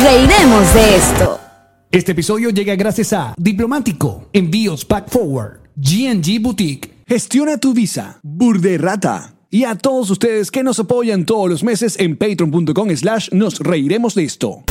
[0.00, 1.40] Reiremos de esto.
[1.90, 9.34] Este episodio llega gracias a Diplomático, Envíos Pack Forward, GNG Boutique, Gestiona tu Visa, Burderrata
[9.50, 14.14] y a todos ustedes que nos apoyan todos los meses en patreon.com slash nos reiremos
[14.14, 14.64] de esto.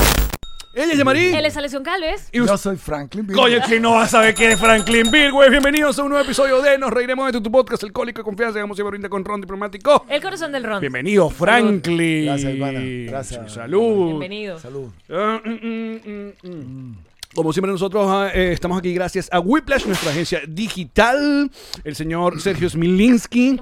[0.78, 1.33] Ella es Yamarí.
[1.33, 2.30] Él es Alessio Calves.
[2.31, 3.36] Yo soy Franklin Bill.
[3.36, 5.50] Coño, ¿quién no va a saber quién es Franklin Bill, güey?
[5.50, 8.59] Bienvenidos a un nuevo episodio de Nos Reiremos de tu podcast, Alcohólico de Confianza.
[8.59, 10.06] Digamos siempre brinda con Ron Diplomático.
[10.08, 10.80] El corazón del Ron.
[10.80, 12.25] Bienvenido, Franklin.
[12.25, 12.80] Gracias, hermana.
[13.08, 13.53] Gracias.
[13.53, 14.06] Salud.
[14.09, 14.59] Bienvenido.
[14.59, 14.92] Salud.
[15.09, 16.95] Ah, mm, mm, mm, mm.
[17.38, 21.52] Como siempre nosotros ah, eh, estamos aquí gracias a Whiplash, nuestra agencia digital,
[21.84, 23.62] el señor Sergio Smilinski,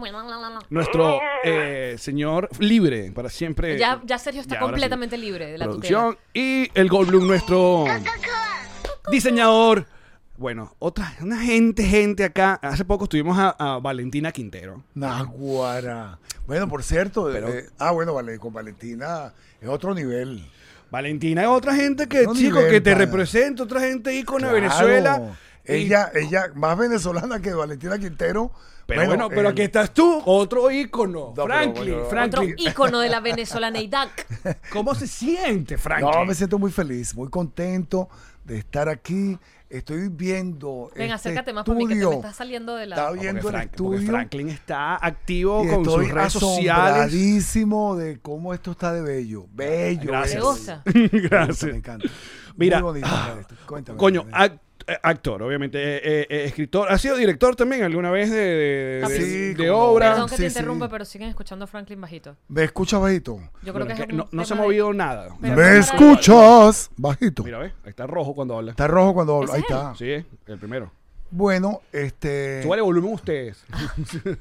[0.70, 3.78] nuestro eh, señor libre para siempre.
[3.78, 7.84] Ya, ya Sergio está Ya, ahora completamente libre de la producción y el Goldblum, nuestro
[9.12, 9.86] diseñador.
[10.38, 12.54] Bueno, otra, una gente, gente acá.
[12.62, 14.86] Hace poco estuvimos a, a Valentina Quintero.
[14.94, 16.18] Naguara.
[16.48, 20.46] Bueno, por cierto, Pero- eh, ah, bueno, vale, con Valentina es otro nivel.
[20.92, 23.06] Valentina es otra gente que, No chico, nivel, que te pana.
[23.06, 24.88] representa, otra gente ícono de Claro.
[24.88, 25.32] Venezuela.
[25.68, 28.52] Y- Ella, ella, más venezolana que Valentina Quintero.
[28.86, 31.34] pero bueno, pero aquí estás tú, otro ícono.
[31.36, 32.56] Franklin, bueno, Otro Franklin.
[32.60, 34.10] ícono de la venezolaneidad.
[34.72, 36.12] ¿Cómo se siente, Franklin?
[36.12, 38.08] No, me siento muy feliz, muy contento
[38.44, 39.40] de estar aquí.
[39.70, 40.92] Estoy viendo.
[40.96, 42.96] Ven, este acércate más para mí que te me estás saliendo de la...
[42.96, 44.12] Está Porque viendo el Frank- porque estudio.
[44.12, 47.12] Franklin está activo Y con estoy sus redes sociales.
[47.98, 49.48] de cómo esto está de bello.
[49.52, 50.12] Bello.
[50.12, 50.32] Gracias.
[50.32, 50.50] ¿Te bello.
[50.52, 50.84] gusta?
[51.30, 51.72] Gracias.
[51.72, 52.08] Me encanta.
[52.56, 53.56] Mira, Muy bonito ah, esto.
[53.66, 53.98] Cuéntame.
[53.98, 54.60] Coño, cuéntame.
[54.88, 56.92] Eh, actor, obviamente, eh, eh, eh, escritor.
[56.92, 60.12] ¿Ha sido director también alguna vez de, de, Ah, de- sí, de como- obra?
[60.12, 60.58] Perdón que Sí, te sí.
[60.58, 62.36] interrumpa, pero siguen escuchando a Franklin bajito.
[62.48, 63.38] ¿Me escuchas bajito?
[63.64, 65.30] Yo creo Bueno, que es es que un no, no se ha movido nada.
[65.42, 67.44] Pero ¿Me escuchas bajito?
[67.44, 67.74] Mira, ¿ves?
[67.84, 68.72] Ahí está rojo cuando habla.
[68.72, 69.48] Está rojo cuando hablo.
[69.48, 69.76] ¿Ese Ahí él?
[69.76, 69.96] está.
[69.96, 70.92] Sí, el primero.
[71.32, 72.62] Bueno, este.
[72.64, 73.66] Súbale volumen ustedes.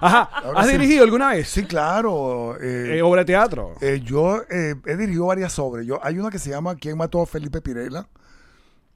[0.00, 0.22] Ajá.
[0.44, 0.72] Ahora ¿Has sí.
[0.72, 1.48] dirigido alguna vez?
[1.48, 2.56] Sí, claro.
[2.60, 3.74] eh, Eh, obra de teatro.
[3.80, 5.84] eh, yo eh, he dirigido varias obras.
[5.84, 8.06] Yo, hay una que se llama ¿Quién mató a Felipe Pirela?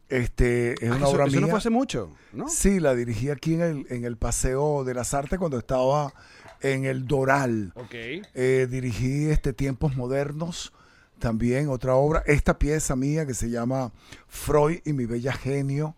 [0.08, 1.40] Este, es Ah, una eso, obra eso mía.
[1.42, 2.48] no fue hace mucho, ¿no?
[2.48, 6.12] Sí, la dirigí aquí en el, en el Paseo de las Artes cuando estaba
[6.60, 7.72] en el Doral.
[7.76, 7.94] Ok.
[8.34, 10.72] Eh, dirigí este Tiempos Modernos,
[11.18, 12.22] también otra obra.
[12.26, 13.92] Esta pieza mía que se llama
[14.28, 15.94] Freud y mi bella genio.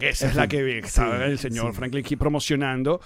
[0.00, 1.76] Esa es la que estaba sí, el señor sí.
[1.78, 3.00] Franklin aquí promocionando.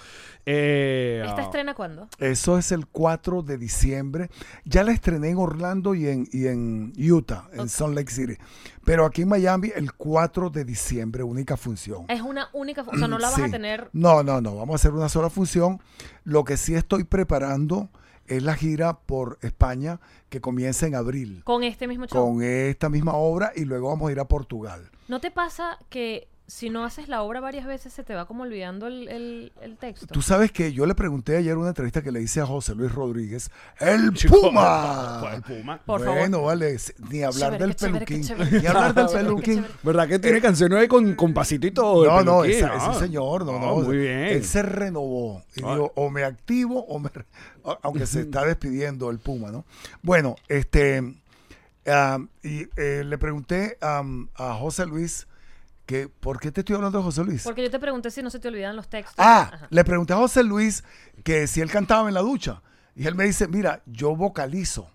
[0.45, 2.07] Eh, ¿Esta ah, estrena cuándo?
[2.19, 4.29] Eso es el 4 de diciembre.
[4.63, 7.67] Ya la estrené en Orlando y en, y en Utah, en.
[7.67, 8.37] Salt Lake City.
[8.83, 12.05] Pero aquí en Miami, el 4 de diciembre, única función.
[12.07, 12.83] Es una única...
[12.83, 13.89] O sea, no la vas a tener...
[13.93, 14.55] No, no, no.
[14.55, 15.81] Vamos a hacer una sola función.
[16.23, 17.89] Lo que sí estoy preparando
[18.27, 21.41] es la gira por España que comienza en abril.
[21.43, 22.25] Con este mismo show.
[22.25, 24.89] Con esta misma obra y luego vamos a ir a Portugal.
[25.07, 28.43] ¿No te pasa que si no haces la obra varias veces se te va como
[28.43, 30.05] olvidando el, el- el texto?
[30.07, 32.91] Tú sabes que yo le pregunté ayer una entrevista que le hice a José Luis
[32.93, 35.31] Rodríguez, el chico, Puma.
[35.33, 35.81] El Puma.
[35.85, 36.45] Por bueno, favor.
[36.47, 36.77] vale,
[37.09, 38.59] ni hablar Chévere, del chévere, peluquín, chévere.
[38.61, 39.65] ni hablar del peluquín.
[39.81, 42.05] ¿Verdad que tiene canciones ahí con, con pasito y todo?
[42.05, 42.91] No, no, esa- ah?
[42.91, 43.77] ese señor, no, no.
[43.77, 44.19] Muy bien.
[44.19, 45.73] Él se renovó y Ah.
[45.73, 47.09] dijo, o me activo o me...
[47.81, 49.65] Aunque se está despidiendo el Puma, ¿no?
[50.03, 50.97] Bueno, este...
[51.87, 55.27] am, y eh, le pregunté am, a José Luis
[55.85, 57.43] que, ¿por qué te estoy hablando de José Luis?
[57.43, 59.15] Porque yo te pregunté si no se te olvidan los textos.
[59.17, 59.67] Ah, Ajá.
[59.69, 60.83] le pregunté a José Luis
[61.23, 62.61] que si él cantaba en la ducha.
[62.95, 64.89] Y él me dice, mira, yo vocalizo.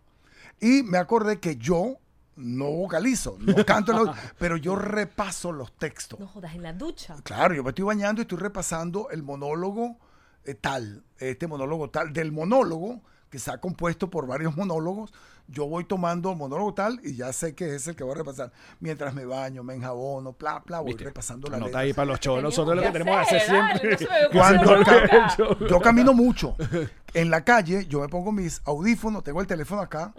[0.60, 1.98] Y me acordé que yo
[2.36, 6.18] no vocalizo, no canto en la ducha, pero yo repaso los textos.
[6.18, 7.16] No jodas, en la ducha.
[7.22, 9.98] Claro, yo me estoy bañando y estoy repasando el monólogo
[10.44, 15.12] eh, tal, este monólogo tal, del monólogo que se ha compuesto por varios monólogos.
[15.50, 18.52] Yo voy tomando monólogo tal y ya sé que es el que voy a repasar.
[18.78, 21.80] Mientras me baño, me enjabono, bla, bla, voy repasando la letra.
[21.80, 22.42] ahí para los shows.
[22.42, 24.06] Nosotros lo que tenemos que hacer siempre.
[24.08, 25.36] no Cuando ca-
[25.68, 26.56] yo camino mucho.
[27.12, 30.14] En la calle, yo me pongo mis audífonos, tengo el teléfono acá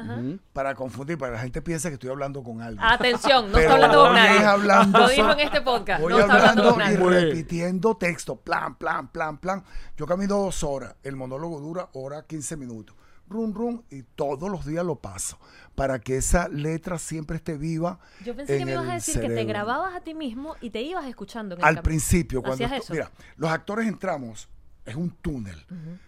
[0.52, 2.84] para confundir, para que la gente piense que estoy hablando con alguien.
[2.84, 4.46] Atención, no Pero está hablando con nadie.
[4.46, 6.02] hablando Lo dijo en este podcast.
[6.02, 6.98] Voy no está hablando hablando con y nadie.
[7.22, 7.30] Bien.
[7.30, 9.64] repitiendo texto, plan, plan, plan, plan.
[9.96, 12.94] Yo camino dos horas, el monólogo dura hora 15 minutos.
[13.32, 15.40] Rum, rum, y todos los días lo paso
[15.74, 18.00] para que esa letra siempre esté viva.
[18.26, 20.82] Yo pensé que me ibas a decir que te grababas a ti mismo y te
[20.82, 21.56] ibas escuchando.
[21.56, 23.08] en el Al principio, cuando ¿Hacías esto- eso?
[23.10, 24.50] mira, los actores entramos,
[24.86, 25.66] es un túnel.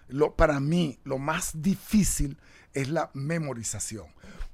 [0.09, 2.37] lo, para mí, lo más difícil
[2.73, 4.07] es la memorización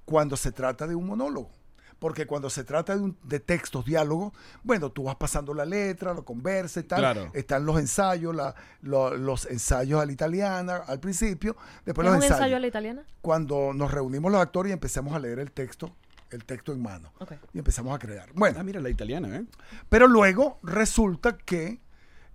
[0.05, 1.51] cuando se trata de un monólogo.
[1.99, 6.13] Porque cuando se trata de, un- de textos, diálogos, bueno, tú vas pasando la letra,
[6.13, 6.99] lo conversas y tal.
[6.99, 7.31] Claro.
[7.33, 11.57] Están los ensayos, la- lo- los ensayos a la italiana al principio.
[11.85, 12.39] Después ¿Es los un ensayos.
[12.39, 13.03] ensayo a la italiana?
[13.21, 15.93] Cuando nos reunimos los actores y empezamos a leer el texto,
[16.31, 17.11] el texto en mano.
[17.53, 18.29] Y empezamos a crear.
[18.33, 19.45] Bueno, Ah, mira, la italiana, ¿eh?
[19.89, 21.81] pero luego resulta que,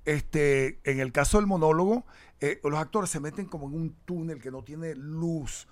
[0.05, 2.05] este, en el caso del monólogo,
[2.40, 5.66] eh, los actores se meten como en un túnel que no tiene luz.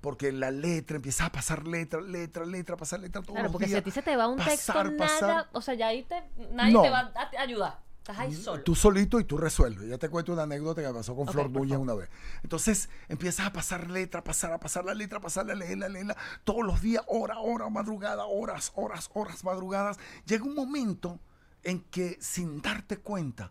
[0.00, 3.66] Porque la letra empieza a pasar letra, letra, letra, pasar letra todos Claro, los porque
[3.66, 3.80] si días.
[3.80, 4.96] a ti se te va un texto, Pasar, nada.
[5.08, 5.48] pasar.
[5.52, 6.22] O sea, ya ahí te,
[6.52, 6.82] nadie No.
[6.82, 7.80] te va a ayudar.
[7.98, 8.62] Estás ahí solo.
[8.62, 9.88] Tú solito y tú resuelves.
[9.88, 12.08] Ya te cuento una anécdota que me pasó con Flor Núñez una vez.
[12.44, 16.64] Entonces empiezas a pasar letra, pasar, a pasar la letra, pasar la leerla, leerla, todos
[16.64, 19.98] los días, hora, hora, madrugada, horas, horas, horas, madrugadas.
[20.24, 21.18] Llega un momento
[21.64, 23.50] en que sin darte cuenta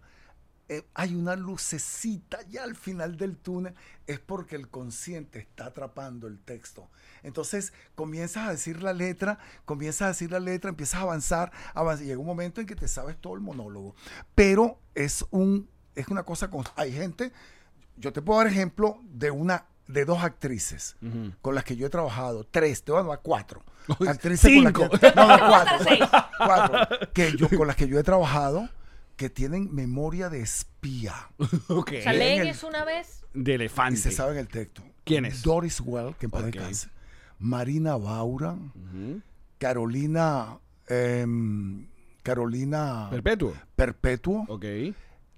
[0.67, 3.75] eh, hay una lucecita ya al final del túnel,
[4.07, 6.89] es porque el consciente está atrapando el texto.
[7.21, 12.05] Entonces comienzas a decir la letra, comienzas a decir la letra, empiezas a avanzar, avanzar.
[12.05, 13.95] y llega un momento en que te sabes todo el monólogo.
[14.33, 17.31] Pero es un es una cosa con hay gente,
[17.95, 20.95] yo te puedo dar ejemplo de una de dos actrices
[21.41, 23.63] con las que yo he trabajado, tres, te voy a dar cuatro.
[24.07, 24.97] Actrices con las Cinco.
[24.97, 25.77] que no, no, cuatro,
[26.37, 28.67] cuatro, que yo con las que yo he trabajado
[29.15, 31.29] que tienen memoria de espía
[31.69, 31.93] Ok.
[31.99, 33.23] O sea, leen el- eso una vez.
[33.33, 33.97] De y elefante.
[33.99, 34.83] se saben el texto.
[35.03, 35.41] ¿Quién es?
[35.43, 36.47] Doris Well, que en paz Ok.
[36.53, 36.89] descanse.
[37.39, 38.55] Marina Baura.
[39.57, 40.57] Carolina
[40.87, 41.87] em,
[42.23, 43.53] Carolina Perpetuo.
[43.75, 44.65] Perpetuo, Ok.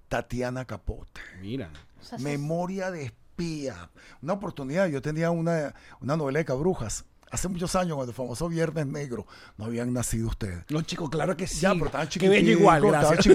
[0.08, 1.20] Tatiana Capote.
[1.42, 1.70] Mira.
[2.00, 3.90] O sea, se- Memoria de espía.
[4.22, 7.06] Una oportunidad, yo tenía una, una novela de cabrujas.
[7.30, 9.28] Hace muchos años, cuando el famoso Viernes Negro,
[9.58, 10.64] no habían nacido ustedes.
[10.70, 11.60] No, chico, claro que sí.
[11.60, 12.42] Ya, pero estaban Qué chiquititos.
[12.44, 13.26] bello igual, gracias.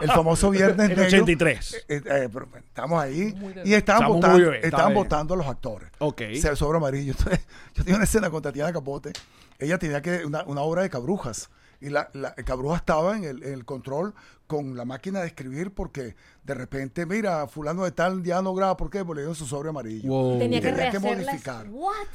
[0.00, 1.04] El famoso Viernes El Negro.
[1.04, 1.74] 83.
[1.74, 3.34] Eh, eh, pero, bueno, estamos ahí.
[3.36, 3.66] Muy bien.
[3.66, 5.90] Y estaban, Estamos votando, bien, estaban votando a los actores.
[5.98, 6.22] Ok.
[6.40, 7.12] Se sobre amarillo.
[7.12, 7.40] Entonces,
[7.74, 9.12] yo tenía una escena con Tatiana Capote.
[9.58, 11.50] Ella tenía que una, una obra de cabrujas.
[11.82, 14.14] Y la, la cabruja estaba en el, en el control
[14.46, 18.76] con la máquina de escribir porque de repente, mira, fulano de tal ya no graba.
[18.76, 19.04] ¿Por qué?
[19.04, 20.08] Porque le dieron su sobre amarillo.
[20.08, 20.38] Wow.
[20.38, 21.26] tenía que tenía que rehacerlas.
[21.26, 21.66] modificar.
[21.70, 22.06] What?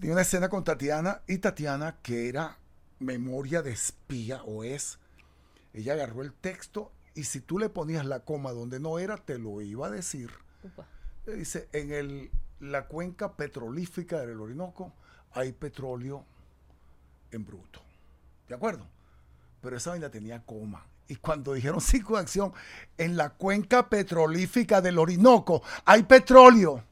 [0.00, 2.58] Tenía una escena con Tatiana y Tatiana, que era
[2.98, 4.98] memoria de espía o es,
[5.72, 9.38] ella agarró el texto y si tú le ponías la coma donde no era, te
[9.38, 10.30] lo iba a decir.
[10.62, 10.86] Upa.
[11.26, 14.92] Dice, en el, la cuenca petrolífica del Orinoco
[15.32, 16.24] hay petróleo
[17.30, 17.82] en bruto.
[18.48, 18.86] ¿De acuerdo?
[19.60, 20.86] Pero esa vaina tenía coma.
[21.08, 22.52] Y cuando dijeron cinco de acción,
[22.98, 26.84] en la cuenca petrolífica del Orinoco hay petróleo.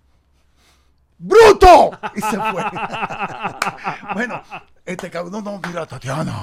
[1.18, 1.90] ¡Bruto!
[2.14, 2.62] Y se fue.
[4.14, 4.42] bueno,
[4.84, 6.42] este cabrón, no, no, mira, Tatiana.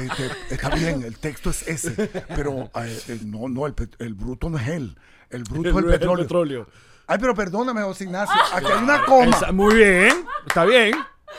[0.00, 1.90] Este, está bien, el texto es ese.
[2.34, 4.96] Pero eh, no, no, el, pet- el bruto no es él.
[5.30, 6.24] El bruto es el petróleo.
[6.24, 6.66] petróleo.
[7.06, 8.34] Ay, pero perdóname, José Ignacio.
[8.54, 9.36] Aquí hay una coma.
[9.36, 10.26] Esa- muy bien.
[10.46, 10.92] Está bien.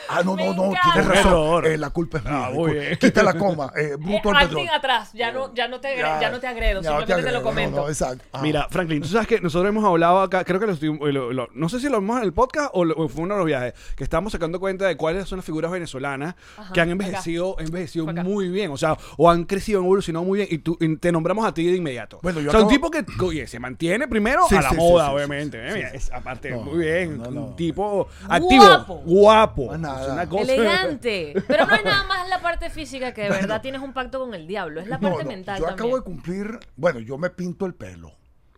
[0.08, 0.80] Ah, no, no, no, encanta.
[0.92, 1.66] tienes razón.
[1.66, 2.32] Eh, la culpa es mía.
[2.44, 2.72] Ah, disculpa.
[2.72, 2.96] bien.
[2.98, 3.72] Quita la coma.
[3.76, 6.80] Eh, Eh, bruto acting atrás, ya no, ya no te, agre- ya, no te agredo,
[6.80, 7.76] Ya no simplemente te, lo no, comento.
[7.80, 8.24] no, exacto.
[8.32, 8.40] Ah.
[8.42, 11.48] Mira, Franklin, tú sabes que nosotros hemos hablado acá, creo que lo, estuvimos- lo- lo-
[11.54, 13.46] no sé si lo vimos en el podcast o, lo- o fue uno de los
[13.46, 16.92] viajes, que estábamos sacando cuenta de cuáles son las figuras venezolanas Ajá, que han acá.
[16.92, 18.22] envejecido, envejecido acá.
[18.22, 21.10] muy bien, o sea, o han crecido, han evolucionado muy bien, y, tú, y te
[21.10, 22.20] nombramos a ti de inmediato.
[22.22, 24.76] Bueno, yo o sea, un tipo que oye, se mantiene primero Sí, a la sí,
[24.76, 25.58] moda, sí, obviamente.
[25.58, 27.40] sí, eh, sí, mira, es- aparte, No, muy bien, no, no.
[27.46, 28.94] un tipo activo, Guapo.
[29.04, 29.74] guapo.
[29.80, 30.06] Nada.
[30.06, 31.34] Es una cosa- Elegante.
[31.48, 34.34] Pero no es nada más la parte física que de verdad tienes un pacto con
[34.34, 34.80] el diablo.
[34.80, 35.86] Es la No, parte no, mental yo también.
[35.86, 38.12] acabo de cumplir, bueno, yo me pinto el pelo.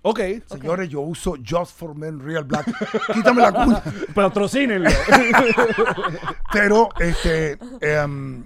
[0.05, 2.67] Ok, Señores, yo uso Just for Men Real Black.
[3.14, 3.83] Quítame la cuña.
[4.14, 4.91] patrocínenlo.
[6.52, 8.45] Pero, este, em,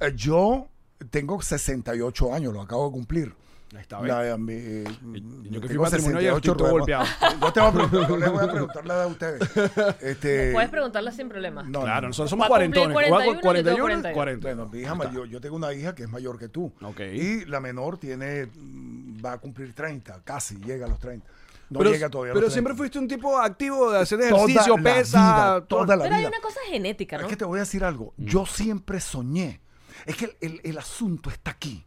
[0.00, 0.68] eh, yo
[1.10, 3.34] tengo 68 años, lo acabo de cumplir.
[3.74, 4.12] Ahí está, ¿ves?
[4.12, 4.84] La, mi, eh,
[5.50, 6.78] yo que fui matrimonio ya estoy todo.
[6.78, 9.40] Yo te voy a preguntar, yo les voy a preguntar la de ustedes.
[10.00, 11.62] Este, Puedes preguntarla sin problema.
[11.64, 12.08] no, Claro, no.
[12.08, 12.92] nosotros somos a cuarentones.
[12.94, 14.40] 41, 41, yo 41, 41.
[14.40, 16.72] Bueno, mi hija mayor, yo tengo una hija que es mayor que tú.
[16.82, 17.00] Ok.
[17.00, 21.26] Y la menor tiene, mm, va a cumplir 30, casi llega a los 30.
[21.70, 22.32] No pero llega todavía.
[22.32, 22.52] a los pero 30.
[22.52, 25.18] siempre fuiste un tipo activo de hacer Toda ejercicio, la pesa.
[25.18, 26.28] vida, todo- toda la Pero hay vida.
[26.28, 27.22] una cosa genética, ¿no?
[27.24, 28.12] Es que te voy a decir algo.
[28.18, 29.60] Yo siempre soñé.
[30.06, 31.84] Es que el, el- el asunto está aquí.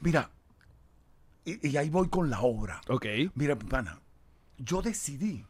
[0.00, 0.30] Mira,
[1.62, 2.80] y, y ahí voy con la obra.
[2.88, 3.06] Ok.
[3.34, 3.98] Mira, mi pana,
[4.58, 5.44] yo decidí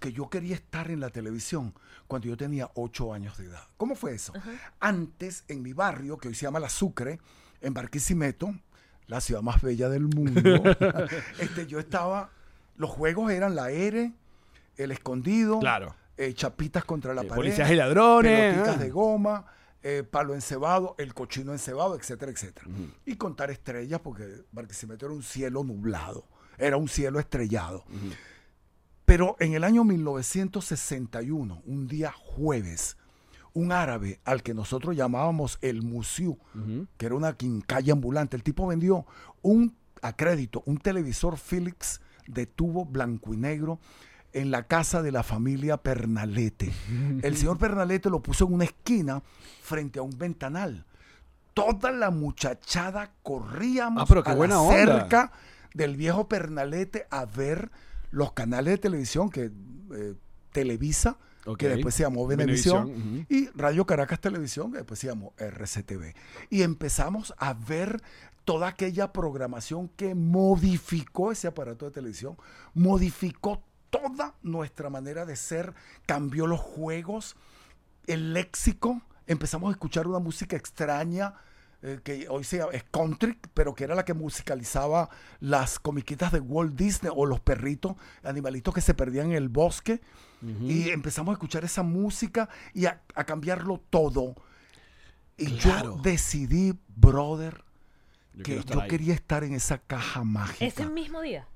[0.00, 1.72] que yo quería estar en la televisión
[2.06, 3.62] cuando yo tenía ocho años de edad.
[3.76, 4.32] ¿Cómo fue eso?
[4.80, 7.18] Antes, en mi barrio, que hoy se llama La Sucre,
[7.62, 8.54] en Barquisimeto,
[9.06, 10.40] la ciudad más bella del mundo,
[11.38, 12.30] este, yo estaba,
[12.76, 14.12] los juegos eran la R,
[14.76, 15.94] el escondido, Claro.
[16.18, 18.82] eh, chapitas contra la Eh, pared, policías y ladrones, pelotitas ah.
[18.82, 19.46] de goma,
[19.86, 22.66] eh, palo encebado, el cochino encebado, etcétera, etcétera.
[23.04, 26.26] Y contar estrellas, porque Barquisimeto era un cielo nublado,
[26.56, 27.84] era un cielo estrellado.
[29.04, 32.96] Pero en el año 1961, un día jueves,
[33.52, 36.38] un árabe al que nosotros llamábamos el Musiu,
[36.96, 39.04] que era una quincalla ambulante, el tipo vendió
[39.42, 43.80] un a crédito, un televisor Philips de tubo blanco y negro
[44.34, 46.72] en la casa de la familia Pernalete.
[47.22, 49.22] El señor Pernalete lo puso en una esquina
[49.62, 50.84] frente a un ventanal.
[51.54, 55.32] Toda la muchachada corríamos Ah, pero qué a buena cerca
[55.72, 57.70] del viejo Pernalete a ver
[58.10, 59.50] los canales de televisión que
[59.92, 60.14] eh,
[60.52, 61.16] Televisa,
[61.58, 66.14] que después se llamó Venevisión, y Radio Caracas Televisión, que después se llamó RCTV.
[66.48, 68.00] Y empezamos a ver
[68.44, 72.36] toda aquella programación que modificó ese aparato de televisión,
[72.72, 73.62] modificó
[73.98, 75.74] toda nuestra manera de ser,
[76.06, 77.36] cambió los juegos,
[78.06, 81.34] el léxico, empezamos a escuchar una música extraña,
[81.82, 85.10] eh, que hoy se llama, es country, pero que era la que musicalizaba
[85.40, 90.00] las comiquitas de Walt Disney o los perritos, animalitos que se perdían en el bosque.
[90.60, 94.34] Y empezamos a escuchar esa música y a, a cambiarlo todo.
[95.38, 95.96] Y Claro.
[95.96, 97.64] yo decidí, brother,
[98.34, 98.88] Yo que yo ahí.
[98.88, 100.66] quería estar en esa caja mágica.
[100.66, 101.48] Ese mismo día.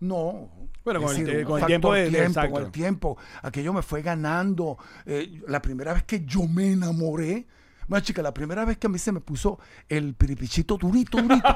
[0.00, 0.50] No.
[0.84, 2.52] Bueno, con el- decir, con el tiempo de- tiempo, exacto.
[2.52, 3.18] con el tiempo.
[3.42, 4.78] Aquello me fue ganando.
[5.04, 7.46] Eh, la primera vez que yo me enamoré,
[7.88, 11.48] más chica, la primera vez que a mí se me puso el piripichito durito, durito,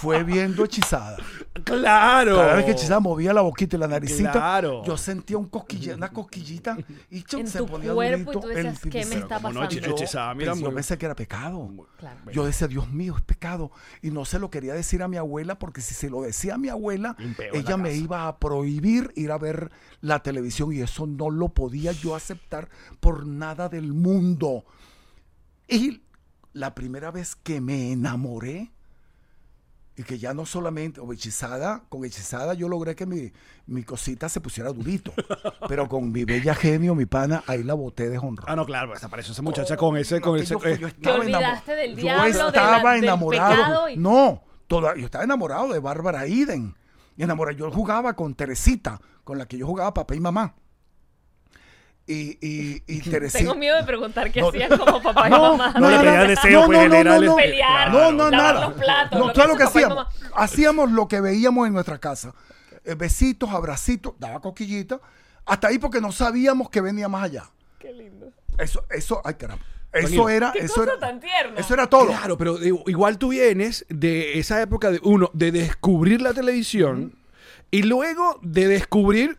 [0.00, 1.16] fue viendo hechizada.
[1.64, 2.36] Claro.
[2.36, 4.82] Cada vez que hechizada movía la boquita y la naricita, Claro.
[4.84, 6.76] yo sentía un cosquilla, una cosquillita
[7.10, 9.36] y chum, En se tu ponía cuerpo y durito tú decías, el ¿qué me está
[9.36, 9.68] no, pasando?
[9.70, 11.70] Yo, Hechizada, mira, pensé- yo pensé que era pecado.
[11.98, 12.18] Claro.
[12.32, 13.70] Yo decía, Dios mío, es pecado.
[14.02, 16.58] Y no se lo quería decir a mi abuela porque si se lo decía a
[16.58, 17.16] mi abuela,
[17.52, 21.92] ella me iba a prohibir ir a ver la televisión y eso no lo podía
[21.92, 22.68] yo aceptar
[23.00, 24.64] por nada del mundo.
[25.70, 26.02] Y
[26.52, 28.72] la primera vez que me enamoré,
[29.96, 33.32] y que ya no solamente, o hechizada, con hechizada yo logré que mi,
[33.66, 35.12] mi cosita se pusiera durito,
[35.68, 38.44] pero con mi bella genio, mi pana, ahí la boté de honra.
[38.46, 40.54] Ah, no, claro, desapareció esa muchacha con ese, con ese.
[40.54, 43.86] Yo eh, estaba olvidaste enamo- del yo diablo, de la- estaba del enamorado.
[43.96, 46.74] No, toda, yo estaba enamorado de Bárbara Iden.
[47.16, 47.56] Y enamorado.
[47.58, 50.54] Yo jugaba con Teresita, con la que yo jugaba papá y mamá.
[52.12, 53.38] Y, y, y Teresita.
[53.38, 54.48] Tengo miedo de preguntar qué No.
[54.48, 55.78] hacían como papá y No, mamá.
[55.78, 57.30] No le pedía deseo, pues, generales.
[57.30, 58.68] no, Pelear, no, no, lavar nada.
[58.68, 60.06] los platos, no, lo claro que hacíamos.
[60.34, 62.34] Hacíamos lo que veíamos en nuestra casa.
[62.84, 65.00] Eh, besitos, abracitos, daba coquillita.
[65.46, 67.44] Hasta ahí porque no sabíamos que venía más allá.
[67.78, 68.32] Qué lindo.
[68.58, 69.64] Eso, eso, ay caramba.
[69.92, 71.58] Eso era, Qué eso cosa era, tan tierna.
[71.60, 72.06] eso era todo.
[72.06, 77.16] Claro, pero digo, igual tú vienes de esa época de uno, de descubrir la televisión
[77.72, 79.36] y luego de descubrir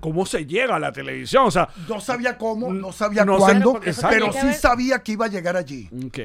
[0.00, 1.46] cómo se llega a la televisión.
[1.46, 5.26] O sea, No sabía cómo, no sabía No cuándo, pero sí ver- sabía que iba
[5.26, 5.88] a llegar allí.
[6.06, 6.18] ok.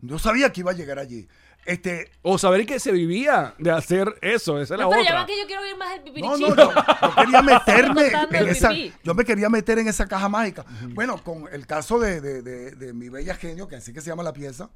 [0.00, 1.26] Yo sabía que iba a llegar allí.
[1.66, 5.24] Este, O saber que se vivía de hacer eso, esa es la No, pero otra.
[5.24, 8.70] que yo quiero oír más del no, no, yo, yo quería meterme en el esa,
[9.02, 10.66] yo me quería meter en esa caja mágica.
[10.90, 14.10] Bueno, con el caso de, de- de- de mi bella genio, que así que se
[14.10, 14.68] llama la pieza,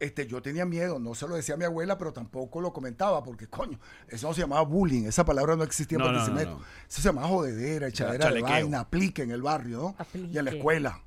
[0.00, 3.22] este, yo tenía miedo, no se lo decía a mi abuela, pero tampoco lo comentaba,
[3.24, 3.78] porque coño,
[4.08, 6.50] eso no se llamaba bullying, esa palabra no existía en No, no, Barquisimeto.
[6.52, 6.64] no, no.
[6.88, 10.06] Eso se llamaba jodedera, echadera de vaina, aplique en el barrio, ¿no?
[10.32, 11.02] Y en la escuela.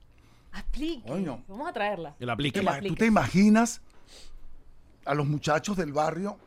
[0.51, 1.07] Aplique.
[1.07, 1.43] Coño.
[1.47, 2.15] Vamos a traerla.
[2.19, 2.59] El aplique.
[2.59, 2.95] ¿Te Que ima- aplique.
[2.95, 3.81] ¿Tú te imaginas
[5.05, 6.37] a los muchachos del barrio,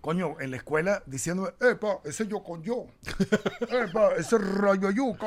[0.00, 2.86] coño, en la escuela diciendo, epa, ese yo con yo,
[3.60, 5.26] epa, ese rayo yuca?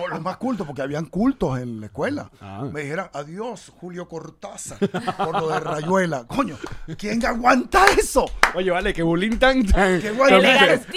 [0.00, 2.30] O los más cultos, porque habían cultos en la escuela.
[2.40, 2.68] Ah.
[2.72, 4.78] Me dijeran, adiós, Julio Cortázar,
[5.16, 6.24] por lo de Rayuela.
[6.26, 6.56] Coño,
[6.96, 8.24] ¿quién aguanta eso?
[8.54, 10.08] Oye, vale, que bullying tan, tan Qué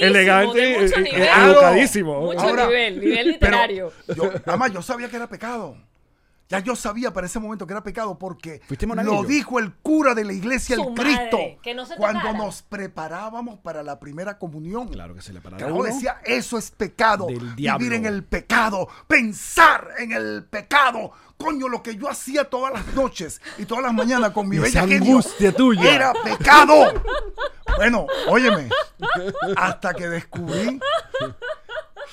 [0.06, 1.28] elegante, de mucho nivel.
[1.46, 2.22] educadísimo.
[2.22, 3.92] Mucho Ahora, nivel, nivel pero literario.
[4.16, 5.78] yo, además, yo sabía que era pecado.
[6.48, 8.62] Ya yo sabía para ese momento que era pecado porque
[9.04, 12.20] lo dijo el cura de la iglesia, Su el Cristo, madre, que no se cuando
[12.22, 12.38] tocara.
[12.38, 14.88] nos preparábamos para la primera comunión.
[14.90, 15.84] Claro que se le uno.
[15.84, 17.26] decía, eso es pecado.
[17.28, 17.56] Del.
[17.56, 21.12] Vivir en el pecado, pensar en el pecado.
[21.38, 24.82] Coño, lo que yo hacía todas las noches y todas las mañanas con mi bella
[24.82, 25.96] genio angustia tuya.
[25.96, 27.02] Era pecado.
[27.78, 28.70] Bueno, óyeme,
[29.58, 30.80] hasta que descubrí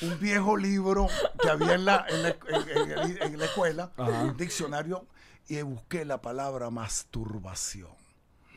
[0.01, 1.07] un viejo libro
[1.41, 5.07] que había en la, en la, en- en- en la escuela, un diccionario,
[5.49, 7.91] y busqué la palabra masturbación.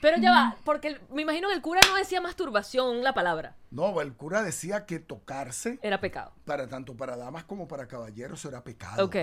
[0.01, 3.55] Pero ya va, porque el- me imagino que el cura no decía masturbación la palabra.
[3.71, 6.31] No, el cura decía que tocarse, Era pecado.
[6.45, 9.03] para tanto para damas como para caballeros, era pecado.
[9.05, 9.15] Ok.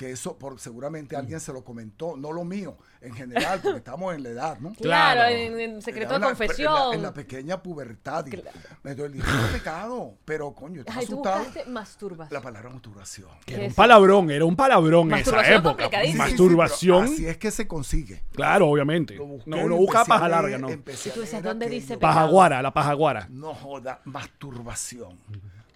[0.00, 4.14] Que eso, por, seguramente alguien se lo comentó, no lo mío, en general, porque estamos
[4.14, 4.70] en la edad, ¿no?
[4.72, 5.28] Claro, Claro.
[5.36, 6.72] en, en secreto de en la- confesión.
[6.72, 8.24] En la, en la pequeña pubertad.
[8.26, 8.48] y- Claro.
[8.82, 11.44] Entonces es pecado, pero coño, estás Ay, tú asustado.
[11.44, 12.32] buscaste masturbación.
[12.34, 13.28] La palabra masturbación.
[13.44, 15.90] Que era ¿Qué un palabrón, era un palabrón en esa época.
[15.90, 17.00] Sí, sí, sí, Masturbación.
[17.02, 18.22] pero así es que se consigue.
[18.32, 19.16] Claro, obviamente.
[19.16, 20.70] Lo busqué, No, uno lo busca paja larga, ¿no?
[20.70, 22.32] Y tú a decías, ¿dónde dice Paja pecado?
[22.32, 23.26] guara, la paja guara.
[23.28, 25.18] No joda, masturbación.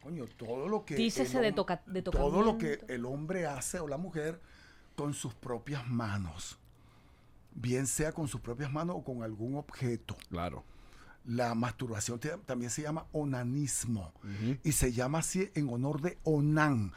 [0.04, 0.96] Coño, todo lo que.
[0.96, 4.38] Dícese de toca- de Todo lo que el hombre hace o la mujer
[4.96, 6.58] con sus propias manos.
[7.54, 10.14] Bien sea con sus propias manos o con algún objeto.
[10.28, 10.62] Claro.
[11.25, 14.12] La masturbación te- también se llama onanismo
[14.62, 16.92] y se llama así en honor de Onan,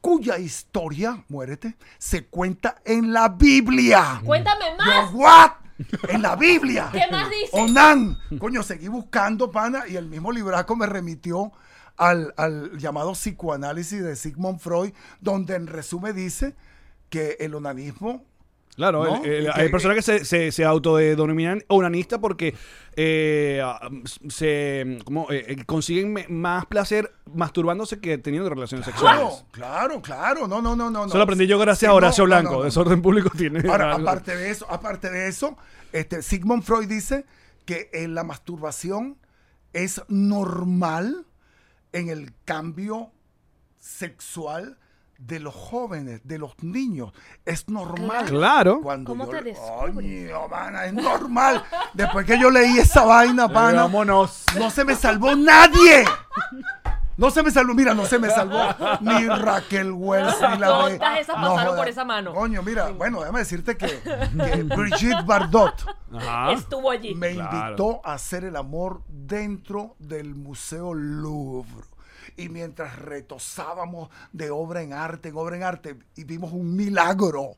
[0.00, 4.22] cuya historia, muérete, se cuenta en la Biblia.
[4.24, 5.12] Cuéntame Yo, más.
[5.12, 5.50] what?
[6.10, 6.90] En la Biblia.
[6.92, 7.50] ¿Qué más dice?
[7.60, 8.16] Onan.
[8.38, 11.50] Coño, seguí buscando, pana, y el mismo libraco me remitió
[11.96, 16.54] al, al llamado psicoanálisis de Sigmund Freud, donde en resumen dice
[17.10, 18.24] que el onanismo
[18.74, 19.22] Claro, ¿No?
[19.22, 22.54] el- el- Y que- hay personas que se, se, se autodenominan onanistas porque
[22.96, 23.62] eh,
[24.30, 28.98] se como, eh, eh, consiguen más placer masturbándose que teniendo relaciones Claro,
[29.30, 29.44] sexuales.
[29.50, 30.48] claro, claro.
[30.48, 31.04] No, no, no, no.
[31.04, 32.52] Eso lo aprendí yo gracias Sí, a Horacio no, Blanco.
[32.52, 32.62] no.
[32.62, 33.60] Desorden público tiene.
[33.68, 35.58] Ahora, algo- aparte de eso, aparte de eso,
[35.92, 37.26] este, Sigmund Freud dice
[37.66, 39.18] que eh, la masturbación
[39.74, 41.26] es normal
[41.92, 43.10] en el cambio
[43.78, 44.78] sexual
[45.18, 47.12] de los jóvenes, de los niños.
[47.44, 48.26] Es normal.
[48.26, 48.80] Claro.
[48.82, 49.94] Cuando ¿Cómo yo te le- descubres?
[49.94, 51.62] Coño, mana, es normal.
[51.94, 54.44] Después que yo leí esa vaina, pana, Vámonos.
[54.58, 56.04] no se me salvó nadie.
[57.16, 58.58] No se me salvó, mira, no se me salvó
[59.00, 60.98] ni Raquel Wells ni la de.
[60.98, 61.76] Todas esas no pasaron joda.
[61.78, 62.32] por esa mano.
[62.34, 65.74] Coño, mira, bueno, déjame decirte que, que Brigitte Bardot
[66.14, 66.52] Ajá.
[66.52, 67.14] Estuvo allí.
[67.14, 67.66] me Claro.
[67.68, 71.86] invitó a hacer el amor dentro del Museo Louvre.
[72.36, 77.50] Y mientras retosábamos de obra en arte, en obra en arte, y vimos un milagro.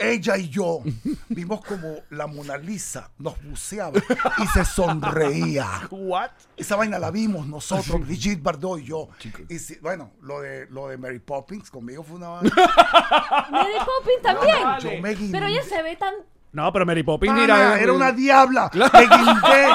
[0.00, 0.80] Ella y yo
[1.28, 4.00] vimos como la Mona Lisa nos buceaba
[4.38, 5.66] y se sonreía.
[5.90, 6.30] What?
[6.56, 9.08] Esa vaina la vimos nosotros, Brigitte Bardot y yo.
[9.48, 12.50] Y si- bueno, lo de, lo de Mary Poppins conmigo fue una vaina.
[13.50, 14.58] Mary Poppins también.
[14.80, 15.32] Yo me guindé.
[15.38, 16.14] Pero ella se ve tan.
[16.52, 17.78] No, pero Mary Poppins, Pana, mira.
[17.80, 18.70] era una diabla.
[18.74, 19.68] Me guindé.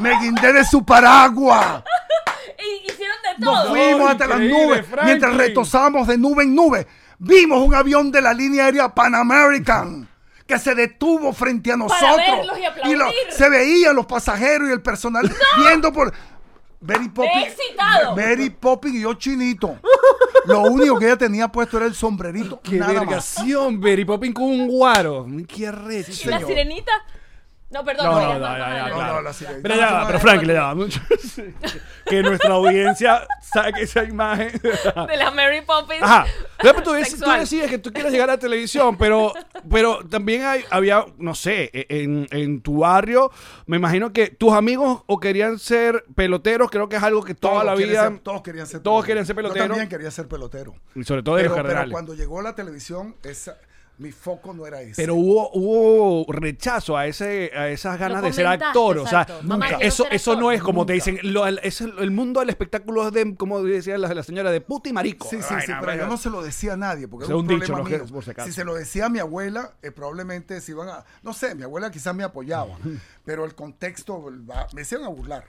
[0.00, 1.82] Me guindé de su paraguas.
[2.58, 3.70] Y hicieron de Nos todo.
[3.74, 4.84] fuimos hasta las nubes.
[5.04, 6.86] Mientras retosamos de nube en nube,
[7.22, 10.08] vimos un avión de la línea aérea Pan American
[10.46, 12.46] que se detuvo frente a nosotros.
[12.84, 16.12] y se veían los pasajeros y el personal viendo por.
[16.80, 17.46] Mary Poppins.
[17.46, 18.16] excitado.
[18.16, 19.78] Mary Poppins y yo chinito.
[20.46, 22.60] Lo único que ella tenía puesto era el sombrerito.
[22.60, 25.28] Qué vergación, Mary Poppins con un guaro.
[25.46, 26.10] Qué arrecho.
[26.24, 26.90] ¿Y la sirenita?
[27.72, 28.04] No, perdón.
[28.06, 29.32] No, no, no, ya, no.
[29.62, 30.52] Pero ya, pero no.
[30.52, 30.74] ya va.
[30.74, 31.00] mucho-
[32.06, 34.52] que nuestra audiencia saque esa imagen.
[35.08, 36.02] De la Mary Poppins.
[36.02, 36.26] Ajá.
[36.60, 37.40] Pero tú, dec- tú sexual.
[37.40, 39.32] decías que tú quieres llegar a la televisión, pero,
[39.70, 43.30] pero también hay, había, no sé, e- en, en tu barrio,
[43.66, 47.54] me imagino que tus amigos o querían ser peloteros, creo que es algo que toda
[47.54, 48.02] Todos la vida...
[48.08, 49.68] ser- todos querían ser todos querían ser Yo peloteros.
[49.68, 50.74] también quería ser pelotero.
[50.94, 53.56] Y sobre todo de los Pero, cuando llegó la televisión, esa,
[54.02, 55.00] mi foco no era ese.
[55.00, 58.98] Pero hubo, hubo rechazo a ese a esas ganas de ser actor.
[58.98, 59.26] O sea.
[59.42, 60.42] Mamá, Eso, eso actor.
[60.44, 61.18] no es como te dicen.
[61.22, 64.50] Lo, el, es el, el mundo del espectáculo es de, como decía la, la señora,
[64.50, 65.28] de puta y marico.
[65.30, 67.30] Sí, sí, Ay, sí, no, pero yo no se lo decía a nadie, porque Es
[67.30, 67.96] era un, un dicho, problema ¿no?
[67.96, 68.04] mío.
[68.06, 68.48] Que por si acaso.
[68.48, 71.04] Si se lo decía a mi abuela, eh, probablemente se iban a...
[71.22, 72.76] No sé, mi abuela quizás me apoyaba,
[73.24, 74.24] pero el contexto,
[74.74, 75.44] me hacían a burlar.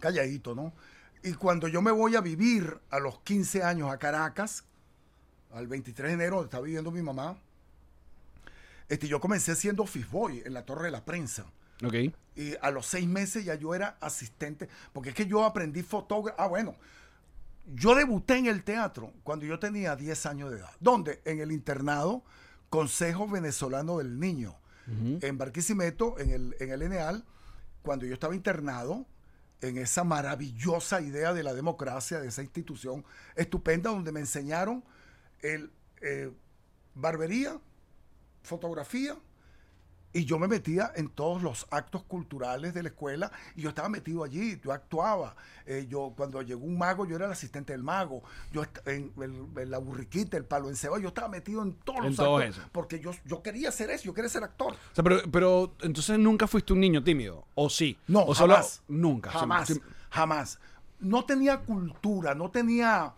[0.00, 0.72] Calladito, ¿no?
[1.22, 4.64] Y cuando yo me voy a vivir a los 15 años a Caracas,
[5.56, 7.38] al 23 de enero, donde estaba viviendo mi mamá,
[8.88, 11.46] este, yo comencé siendo office boy en la Torre de la Prensa.
[11.84, 11.94] Ok.
[12.36, 16.40] Y a los seis meses ya yo era asistente, porque es que yo aprendí fotógrafo.
[16.40, 16.76] Ah, bueno,
[17.74, 20.70] yo debuté en el teatro cuando yo tenía 10 años de edad.
[20.78, 21.20] ¿Dónde?
[21.24, 22.22] En el internado
[22.68, 24.54] Consejo Venezolano del Niño,
[25.20, 27.24] en Barquisimeto, en el, en el ENEAL,
[27.82, 29.04] cuando yo estaba internado
[29.60, 34.84] en esa maravillosa idea de la democracia, de esa institución estupenda, donde me enseñaron
[35.42, 35.70] el
[36.02, 36.30] eh,
[36.94, 37.58] barbería,
[38.42, 39.16] fotografía,
[40.12, 43.90] y yo me metía en todos los actos culturales de la escuela y yo estaba
[43.90, 45.36] metido allí, yo actuaba.
[45.66, 48.22] Eh, yo Cuando llegó un mago, yo era el asistente del mago.
[48.50, 52.06] Yo en, el- en la burriquita, el palo encebado, yo estaba metido en todos En
[52.06, 52.68] los todo actos eso.
[52.72, 54.72] porque yo, yo quería hacer eso, yo quería ser actor.
[54.72, 57.44] O sea, pero, pero entonces nunca fuiste un niño tímido.
[57.54, 57.98] ¿O sí?
[58.06, 58.82] No, ¿O solo- jamás.
[58.88, 59.30] Nunca.
[59.32, 59.78] Jamás.
[60.08, 60.58] Jamás.
[60.98, 63.12] No tenía cultura, no tenía,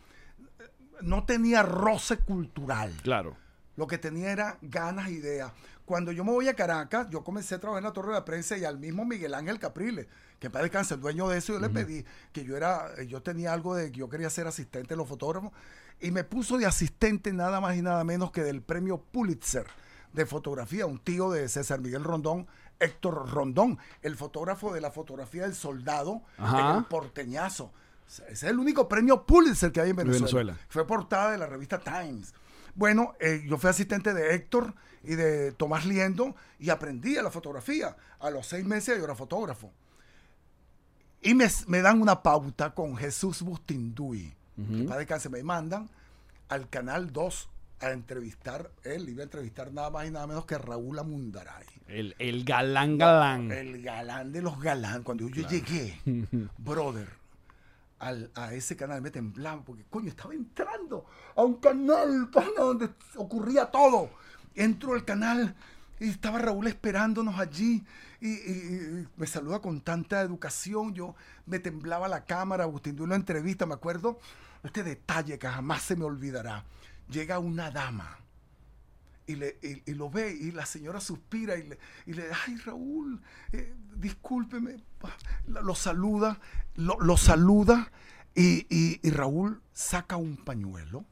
[1.02, 2.94] no tenía roce cultural.
[3.02, 3.37] Claro.
[3.76, 5.52] Lo que tenía era ganas, ideas.
[5.84, 8.24] Cuando yo me voy a Caracas, yo comencé a trabajar en la Torre de la
[8.24, 10.06] Prensa y al mismo Miguel Ángel Capriles,
[10.38, 13.52] que para descansar, el dueño de eso, yo le pedí que yo era, yo tenía
[13.52, 15.52] algo de que yo quería ser asistente de los fotógrafos
[16.00, 19.66] y me puso de asistente nada más y nada menos que del premio Pulitzer
[20.12, 22.46] de fotografía, un tío de César Miguel Rondón,
[22.80, 26.72] Héctor Rondón, el fotógrafo de la fotografía del soldado Ajá.
[26.72, 27.72] en el porteñazo.
[28.09, 30.25] Ese es el único premio Pulitzer que hay en Venezuela.
[30.25, 30.57] Venezuela.
[30.68, 32.33] Fue portada de la revista Times.
[32.75, 37.31] Bueno, eh, yo fui asistente de Héctor y de Tomás Liendo y aprendí a la
[37.31, 37.97] fotografía.
[38.18, 39.73] A los seis meses yo era fotógrafo.
[41.21, 44.35] Y me, me dan una pauta con Jesús Bustinduy.
[44.57, 45.88] que para descanse me mandan
[46.49, 47.49] al Canal 2
[47.81, 51.66] a entrevistar, él iba a entrevistar nada más y nada menos que Raúl Amundaray.
[51.87, 53.53] El, el galán galán.
[53.53, 55.03] El galán de los galán.
[55.03, 56.01] Cuando yo llegué,
[56.59, 57.09] brother,
[57.98, 61.06] al- a ese canal me temblaba porque, coño, estaba entrando
[61.37, 64.11] a un canal pana, donde ocurría todo.
[64.54, 65.54] Entro al canal
[66.00, 67.84] y estaba Raúl esperándonos allí
[68.20, 70.94] y, me saluda con tanta educación.
[70.94, 71.14] Yo
[71.46, 74.18] me temblaba la cámara, Agustín de una entrevista, me acuerdo,
[74.62, 76.64] este detalle que jamás se me olvidará.
[77.08, 78.18] Llega una dama
[79.28, 82.56] y, le, y, y lo ve y la señora suspira y le, y le ay
[82.64, 83.20] Raúl,
[83.52, 85.14] eh, discúlpeme, pa".
[85.46, 86.40] La- lo saluda,
[86.74, 87.92] lo, lo saluda
[88.34, 91.04] y, y- y Raúl saca un pañuelo,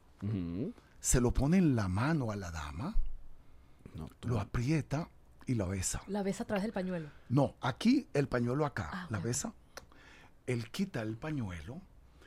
[0.99, 2.95] se lo pone en la mano a la dama,
[3.95, 5.09] No, tú- lo aprieta
[5.45, 6.01] y la besa.
[6.07, 7.09] La ves a través del pañuelo.
[7.29, 9.53] No, aquí el pañuelo acá, Ah, la besa.
[10.45, 11.81] Él quita el pañuelo.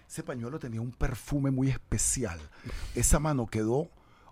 [0.08, 2.38] Ese pañuelo tenía un perfume muy especial.
[2.94, 3.90] Esa mano quedó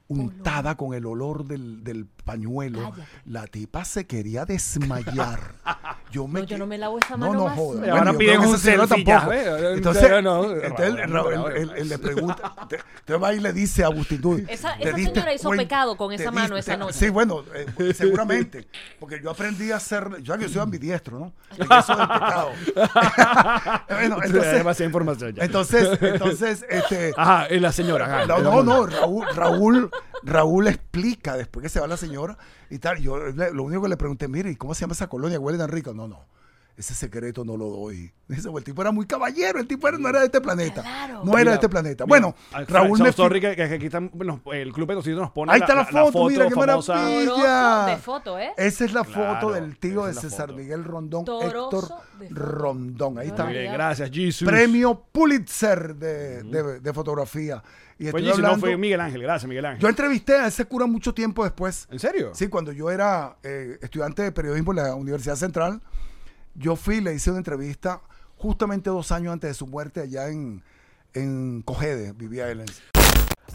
[0.08, 2.90] untada con el olor del, del pañuelo.
[2.92, 3.02] Cállate.
[3.26, 5.40] La tipa se quería desmayar.
[6.10, 7.80] Yo me No, yo no me lavo esa No, mano no joda.
[7.82, 7.92] nunca.
[7.98, 9.28] Ahora yo piden un selfie tampoco.
[9.30, 9.74] ¿ve?
[9.74, 11.52] Entonces, No, no, entonces él, Raúl.
[11.54, 14.96] él- él le pregunta, te, te va y le dice a Agustín Esa- "¿Te esa
[14.96, 16.94] diste señora hizo pecado con esa mano diste- esa noche".
[16.98, 18.66] Sí, bueno, eh, seguramente,
[18.98, 21.32] porque yo aprendí a hacer, yo que soy ambidiestro, ¿no?
[21.58, 22.50] En eso del pecado.
[23.90, 25.44] bueno, entonces, demasiada información ya.
[25.44, 28.06] entonces, entonces, este, Ajá, es la señora.
[28.06, 29.90] ajá, no, no, no, Raúl, Raúl,
[30.22, 32.38] Raúl explica después que se va la señora
[32.70, 32.98] y tal.
[32.98, 35.38] Yo lo único que le pregunté, mire, ¿y cómo se llama esa colonia?
[35.38, 35.94] Huele tan rico.
[35.94, 36.26] No, no.
[36.78, 38.12] Ese secreto no lo doy.
[38.28, 40.82] Dice, "Pues el tipo era muy caballero, el tipo era- no era de este planeta.
[40.82, 41.24] Claro.
[41.24, 42.04] No era Mira, de este planeta.
[42.04, 45.18] mira, Bueno, al- Raúl so- me sorry que, que aquí están, nos- el club Petocito
[45.20, 47.86] nos pone Ahí está la, foto, mira qué maravilla.
[47.86, 48.52] De foto, ¿eh?
[48.56, 50.52] Esa es la Claro, foto del tío de César.
[50.54, 51.88] Miguel Rondón, Toroso Héctor
[52.20, 52.28] de.
[52.30, 53.18] Rondón.
[53.18, 53.44] Ahí está.
[53.44, 54.46] Muy bien, gracias, Jesus.
[54.48, 57.62] Premio Pulitzer de, de- de fotografía.
[57.98, 59.22] Y estoy Jesus, no hablando- fue Miguel Ángel.
[59.22, 59.82] Gracias, Miguel Ángel.
[59.82, 61.88] Yo entrevisté a ese cura mucho tiempo después.
[61.90, 62.30] ¿En serio?
[62.34, 65.80] Sí, cuando yo era eh, estudiante de periodismo en la Universidad Central,
[66.58, 68.02] yo fui le hice una entrevista
[68.36, 70.62] justamente dos años antes de su muerte allá en,
[71.14, 72.60] en Cogede, vivía él.
[72.60, 72.97] en-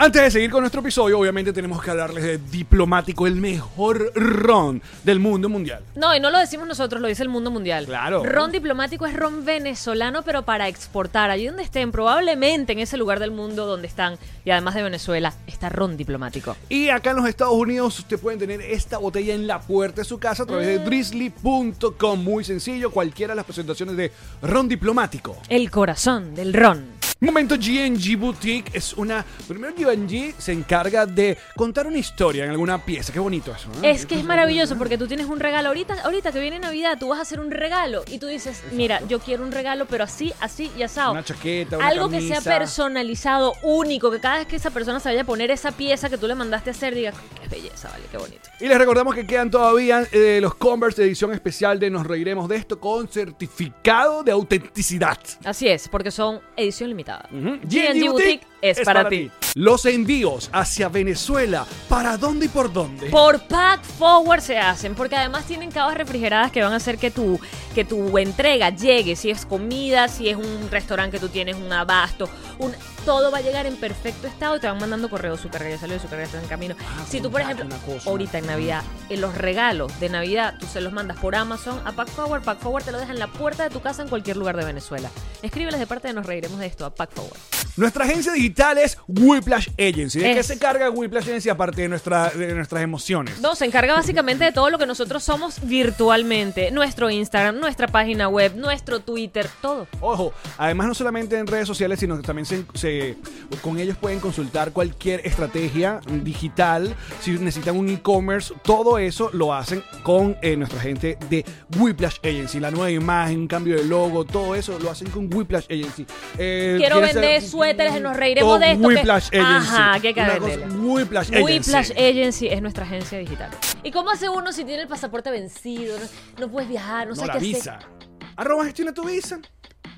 [0.03, 4.81] Antes de seguir con nuestro episodio, obviamente tenemos que hablarles de Diplomático, el mejor ron
[5.05, 5.81] del mundo mundial.
[5.95, 7.85] No, y no lo decimos nosotros, lo dice el mundo mundial.
[7.85, 8.21] Claro.
[8.21, 11.31] Ron diplomático es ron venezolano, pero para exportar.
[11.31, 15.33] Allí donde estén, probablemente en ese lugar del mundo donde están, y además de Venezuela,
[15.47, 16.57] está ron diplomático.
[16.67, 20.05] Y acá en los Estados Unidos usted pueden tener esta botella en la puerta de
[20.05, 22.21] su casa a través de drizzly.com.
[22.21, 25.37] Muy sencillo, cualquiera de las presentaciones de ron diplomático.
[25.47, 27.03] El corazón del ron.
[27.23, 29.25] Momento GNG Boutique es una...
[29.47, 33.13] Primero GNG se encarga de contar una historia en alguna pieza.
[33.13, 33.69] Qué bonito eso.
[33.69, 33.87] ¿no?
[33.87, 35.69] Es que es maravilloso porque tú tienes un regalo.
[35.69, 38.99] Ahorita, ahorita que viene Navidad, tú vas a hacer un regalo y tú dices, mira,
[39.07, 41.13] yo quiero un regalo, pero así, así y asado.
[41.13, 45.07] Una chaqueta, una Algo que sea personalizado, único, que cada vez que esa persona se
[45.07, 48.03] vaya a poner esa pieza que tú le mandaste a hacer, diga, qué belleza, vale,
[48.11, 48.49] qué bonito.
[48.59, 52.49] Y les recordamos que quedan todavía eh, los Converse de edición especial de Nos Reiremos
[52.49, 55.19] de esto con certificado de autenticidad.
[55.45, 57.12] Así es, porque son edición limitada.
[57.31, 57.59] Ujú.
[57.63, 59.29] GNG Boutique es para ti.
[59.55, 63.09] Los envíos hacia Venezuela, ¿para dónde y por dónde?
[63.09, 67.11] Por Pack Forward se hacen, porque además tienen cavas refrigeradas que van a hacer que
[67.11, 67.39] tu,
[67.75, 69.15] que tu entrega llegue.
[69.15, 72.73] Si es comida, si es un restaurante que tú tienes, un abasto, un,
[73.05, 75.37] todo va a llegar en perfecto estado y te van mandando correo.
[75.37, 76.75] Su carga ya salió, su carga está en camino.
[77.07, 80.81] si tú, por ejemplo, cosa, ahorita en Navidad, en los regalos de Navidad, tú se
[80.81, 82.43] los mandas por Amazon a Pack Forward.
[82.43, 84.65] Pack Forward te lo deja en la puerta de tu casa en cualquier lugar de
[84.65, 85.09] Venezuela.
[85.41, 87.52] Escríbeles de parte de Nos Reiremos de esto a Pack Forward.
[87.77, 90.19] Nuestra agencia digital es Whiplash Agency.
[90.19, 90.47] ¿De qué Es.
[90.47, 93.39] se encarga Whiplash Agency aparte de, nuestra, de nuestras emociones?
[93.41, 96.71] No, se encarga básicamente de todo lo que nosotros somos virtualmente.
[96.71, 99.87] Nuestro Instagram, nuestra página web, nuestro Twitter, todo.
[100.01, 103.17] Ojo, además no solamente en redes sociales, sino que también se, se-
[103.61, 109.83] con ellos pueden consultar cualquier estrategia digital, si necesitan un e-commerce, todo eso lo hacen
[110.03, 111.45] con eh, nuestra gente de
[111.79, 116.05] Whiplash Agency, la nueva imagen, cambio de logo, todo eso lo hacen con Whiplash Agency.
[116.37, 119.37] Eh, Quiero ¿quieres vender hacer- suéteres, nos reiremos de esto, que- Whiplash Agency.
[119.39, 120.65] Ajá, que que Una venderla.
[120.67, 121.43] cosa, Whiplash Agency.
[121.53, 123.49] Whiplash Agency es nuestra agencia digital.
[123.83, 125.97] ¿Y cómo hace uno si tiene el pasaporte vencido?
[125.99, 126.05] No,
[126.45, 127.75] no puedes viajar, no, No, sabes la qué visa.
[127.77, 127.89] hacer.
[128.35, 129.39] Arroba gestiona tu visa.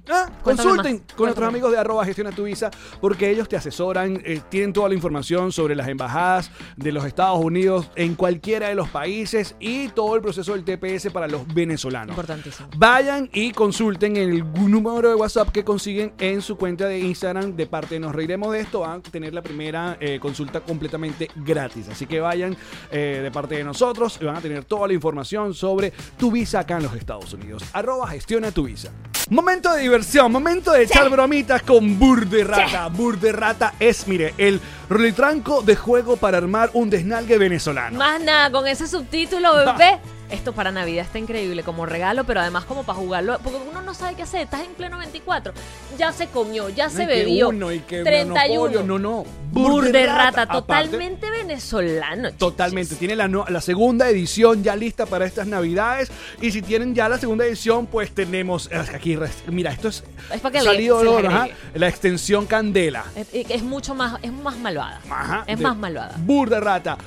[0.10, 2.70] Ah, consulten más, con nuestros amigos de arroba gestiona tu visa
[3.02, 7.40] porque ellos te asesoran, eh, tienen toda la información sobre las embajadas de los Estados
[7.44, 12.10] Unidos en cualquiera de los países y todo el proceso del TPS para los venezolanos.
[12.10, 12.70] Importantísimo.
[12.78, 17.68] Vayan y consulten el número de WhatsApp que consiguen en su cuenta de Instagram de
[17.68, 18.82] parte de Nos Reiremos de esto.
[18.82, 21.90] Van a tener la primera eh, consulta completamente gratis.
[21.90, 22.56] Así que vayan
[22.92, 26.60] eh, de parte de nosotros y van a tener toda la información sobre tu visa
[26.60, 27.64] acá en los Estados Unidos.
[27.74, 28.92] Arroba gestiona tu visa.
[29.30, 32.90] Momento de diversión, momento de echar bromitas con Burde Rata.
[32.90, 37.98] Burde Rata es, mire, el rolitranco de juego para armar un desnalgue venezolano.
[37.98, 40.00] Más nada, con ese subtítulo, bebé.
[40.30, 43.94] Esto para Navidad está increíble como regalo, pero además como para jugarlo, porque uno no
[43.94, 44.42] sabe qué hacer.
[44.42, 45.54] Estás en pleno 24,
[46.00, 47.50] ya se comió, ya se No, y que bebió.
[47.50, 48.50] uno, y que 31.
[48.60, 49.26] monopolio, no, no.
[49.52, 52.32] Bur de rata, Aparte, totalmente venezolano.
[52.34, 52.96] Totalmente.
[52.96, 56.12] Tiene la, la segunda edición ya lista para estas navidades.
[56.42, 59.18] Y si tienen ya la segunda edición, pues tenemos aquí.
[59.48, 61.56] Mira, esto es, Es para que le- salido se ajá, agregue.
[61.76, 63.06] La extensión Candela.
[63.16, 65.00] Es, es mucho más, es más malvada.
[65.10, 66.16] Ajá, es más malvada.
[66.18, 66.98] Bur de rata.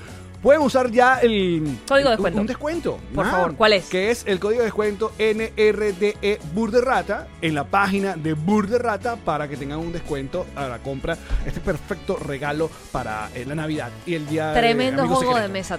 [0.43, 2.41] Pueden usar ya el Código de un- descuento.
[2.41, 2.99] Un, descuento.
[3.15, 3.87] Por Ah, favor, ¿cuál es?
[3.89, 8.69] Que es el código de descuento NRDE Bur de Rata en la página de Bur
[8.69, 11.17] de Rata para que tengan un descuento a la compra.
[11.45, 15.79] Este perfecto regalo para eh, la Navidad y el día de Tremendo juego de mesa.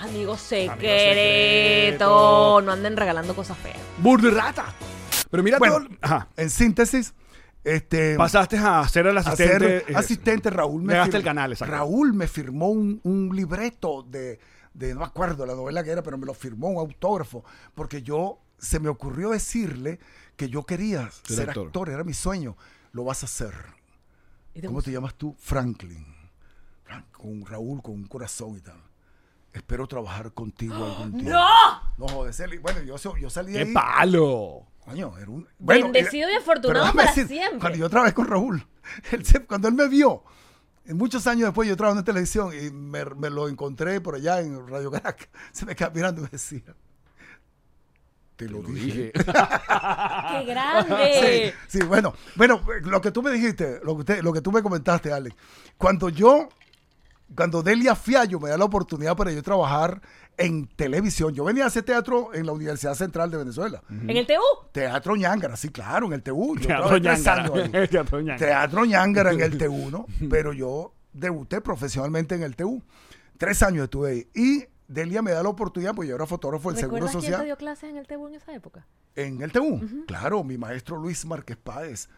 [0.00, 0.80] Amigo secreto.
[0.80, 2.60] secreto.
[2.62, 3.76] No anden regalando cosas feas.
[3.98, 4.66] Bur de Rata.
[5.30, 5.88] Pero mira Bueno, todo.
[6.00, 6.28] Ajá.
[6.36, 7.12] En síntesis,
[7.74, 8.16] este.
[8.16, 9.92] Pasaste a ser el ser asistente.
[9.92, 11.74] eh, asistente, Raúl me Llegaste fir- al canal, exacto.
[11.74, 14.38] Raúl me firmó un, un libreto de,
[14.74, 18.02] de, no me acuerdo la novela que era, pero me lo firmó un autógrafo, porque
[18.02, 19.98] yo, se me ocurrió decirle
[20.36, 21.66] que yo quería Ser ser actor.
[21.66, 21.90] actor.
[21.90, 22.56] era mi sueño.
[22.92, 23.52] Lo vas a hacer.
[24.54, 25.34] ¿Y te ¿Cómo te llamas tú?
[25.38, 26.06] Franklin.
[26.84, 28.80] Frank- Con Raúl, con un corazón y tal.
[29.52, 31.30] Espero trabajar contigo algún día.
[31.32, 31.48] ¡No!
[31.98, 32.60] No joder.
[32.60, 33.74] Bueno, yo, yo salí de ¡Qué ahí.
[33.74, 34.66] palo!
[34.86, 35.46] Coño, era un.
[35.58, 37.58] Bendecido y afortunado para siempre.
[37.60, 38.66] Cuando yo trabajé con Raúl,
[39.12, 40.22] él se- cuando él me vio,
[40.86, 44.40] en muchos años después yo trabajé en televisión y me, me lo encontré por allá
[44.40, 45.28] en Radio Caracas.
[45.52, 46.62] Se me quedaba mirando y me decía.
[48.36, 49.12] Te lo, dije.
[49.14, 49.22] ¡Qué
[50.44, 51.54] grande!
[51.68, 54.62] Sí, bueno, bueno, lo que tú me dijiste, lo que, usted- lo que tú me
[54.62, 55.34] comentaste, Alex,
[55.78, 56.50] cuando yo,
[57.34, 60.02] cuando Delia Fiallo me da la oportunidad para yo trabajar
[60.38, 63.82] en televisión, yo venía a hacer teatro en la Universidad Central de Venezuela.
[63.88, 64.34] ¿En el TU?
[64.72, 66.56] Teatro Ñangara, sí, claro, en el TU.
[66.58, 67.00] Yo Teatro ahí.
[67.88, 68.38] Teatro Ñangara.
[68.38, 70.06] Teatro Ñangara en el TU, ¿no?
[70.28, 72.82] Pero yo debuté profesionalmente en el TU.
[73.38, 74.28] Tres años estuve ahí.
[74.34, 77.28] Y Delia me da la oportunidad, pues yo era fotógrafo del Seguro ¿Recuerdas quién te
[77.30, 77.44] Social.
[77.46, 78.86] dio clases en el TU en esa época?
[79.14, 79.80] En el TU.
[80.06, 82.08] Claro, mi maestro Luis Márquez Páez.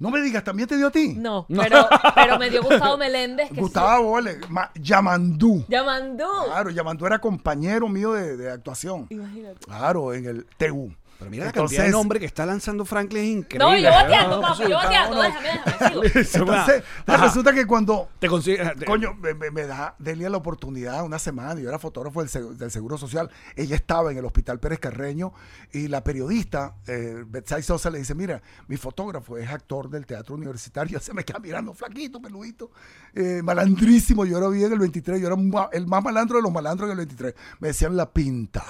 [0.00, 1.14] No me digas, ¿también te dio a ti?
[1.16, 3.50] No, pero, pero me dio Gustavo Meléndez.
[3.50, 4.40] Que Gustavo, vale.
[4.48, 5.58] Ma- Yamandú.
[5.60, 5.66] sí.
[5.68, 6.26] Ya mandó.
[6.46, 9.06] Claro, Yamandú era compañero mío de, de actuación.
[9.10, 9.58] Imagínate.
[9.66, 10.90] Claro, en el TU.
[11.20, 13.58] Pero mira la Entonces- cantidad de nombre que está lanzando Franklin es increíble.
[13.68, 15.22] No, yo bateando, No, papá, yo bateando.
[15.22, 16.06] Déjame, déjame.
[16.14, 17.24] Entonces, Ajá.
[17.24, 18.76] resulta que cuando Te consigues.
[18.78, 21.60] te- Coño, me, me- me da Delia la oportunidad una semana.
[21.60, 23.30] Yo era fotógrafo del, Seg- del Seguro Social.
[23.54, 25.32] Ella estaba en el Hospital Pérez Carreño
[25.72, 30.34] y la periodista, eh, Betsay Sosa, le dice: Mira, mi fotógrafo es actor del teatro
[30.34, 30.98] universitario.
[31.00, 32.70] Se me queda mirando, flaquito, peludito,
[33.14, 34.24] eh, malandrísimo.
[34.24, 35.20] Yo era bien en el 23.
[35.20, 35.36] Yo era
[35.72, 37.34] el más malandro de los malandros en el 23.
[37.60, 38.64] Me decían la pinta,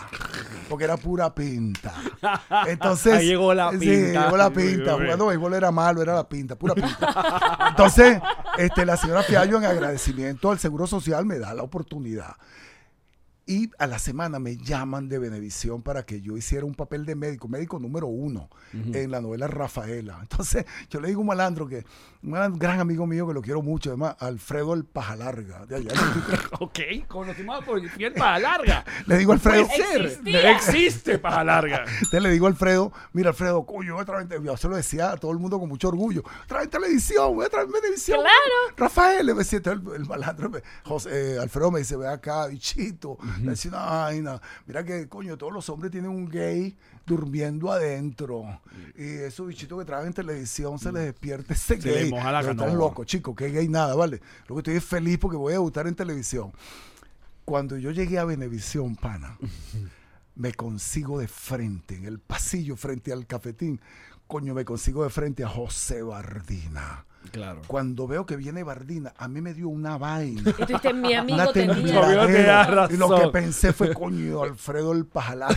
[0.68, 1.94] porque era pura pinta.
[2.66, 3.14] Entonces.
[3.14, 4.24] Ahí llegó la sí, pinta.
[4.24, 4.94] llegó la pinta.
[4.94, 7.68] Jugando béisbol era malo, era la pinta, pura pinta.
[7.70, 8.20] Entonces,
[8.58, 12.36] este, la señora Fiallo, en agradecimiento al Seguro Social, me da la oportunidad.
[13.46, 17.16] Y a la semana me llaman de Benevisión para que yo hiciera un papel de
[17.16, 20.18] médico, médico número uno, en la novela Rafaela.
[20.22, 21.84] Entonces, yo le digo a un malandro que,
[22.22, 25.88] un gran amigo mío que lo quiero mucho, además, Alfredo el Pajalarga, de allá.
[25.90, 26.40] del 23.
[26.60, 28.84] Ok, conocimos por fiel paja larga.
[29.06, 30.00] Le digo a Alfredo, Puede ser.
[30.06, 30.42] Existía.
[30.42, 31.84] No existe paja larga.
[31.88, 34.54] Entonces le digo a Alfredo, mira Alfredo, coño, voy a traer en televisión.
[34.54, 36.22] Yo se lo decía a todo el mundo con mucho orgullo.
[36.46, 38.18] Trae en televisión, voy a traer televisión.
[38.20, 38.76] Claro.
[38.76, 40.50] Rafael, le decía el, el malandro.
[40.50, 43.18] me- José, eh, Alfredo me dice, ve acá, bichito.
[43.42, 44.40] Decía una vaina.
[44.66, 46.76] Mira que, coño, todos los hombres tienen un gay
[47.06, 48.60] durmiendo adentro.
[48.96, 52.10] Y esos bichitos que traen en televisión se les despierta ese Se gay.
[52.10, 52.42] moja la
[53.04, 54.20] chicos, que gay nada, ¿vale?
[54.48, 56.52] Lo que estoy es feliz porque voy a debutar en televisión.
[57.44, 59.36] Cuando yo llegué a Venevisión, pana,
[60.40, 63.78] me consigo de frente, en el pasillo frente al cafetín,
[64.26, 67.04] coño, me consigo de frente a José Bardina.
[67.30, 67.60] Claro.
[67.66, 70.40] Cuando veo que viene Bardina, a mí me dio una vaina.
[70.40, 72.88] Y tú dijiste, mi amigo Una tenía.
[72.90, 75.54] Y lo que pensé fue, coño, Alfredo el Pajalán.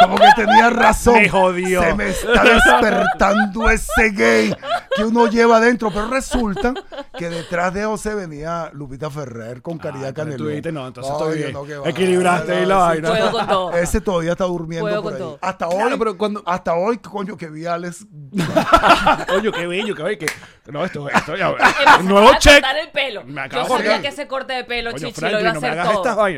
[0.00, 1.14] Como que tenía razón.
[1.14, 1.82] Me jodió.
[1.82, 4.54] Se me está despertando ese gay
[4.96, 5.90] que uno lleva adentro.
[5.92, 6.74] Pero resulta
[7.18, 10.38] que detrás de José venía Lupita Ferrer con Caridad Ah, entonces Canelón.
[10.38, 11.52] tú dijiste, no, entonces Ay, estoy bien.
[11.82, 11.86] no.
[11.86, 13.08] Equilibraste ahí la vaina.
[13.10, 13.72] Puedo con todo.
[13.72, 15.18] Ese todavía está durmiendo Puedo por con ahí.
[15.20, 15.38] todo.
[15.42, 18.06] Hasta Claro, hoy, pero cuando- hasta hoy, coño, que vi a Alex.
[19.36, 20.18] Oye, qué bello, qué bello.
[20.18, 20.26] Que...
[20.72, 21.54] No, esto, esto ya.
[22.02, 22.54] Nuevo check.
[22.54, 23.24] cortar el pelo.
[23.24, 25.52] Me acabo Yo de sabía que ese corte de pelo, Coño, Chichi, lo iba a
[25.52, 26.28] no me hacer hagas todo.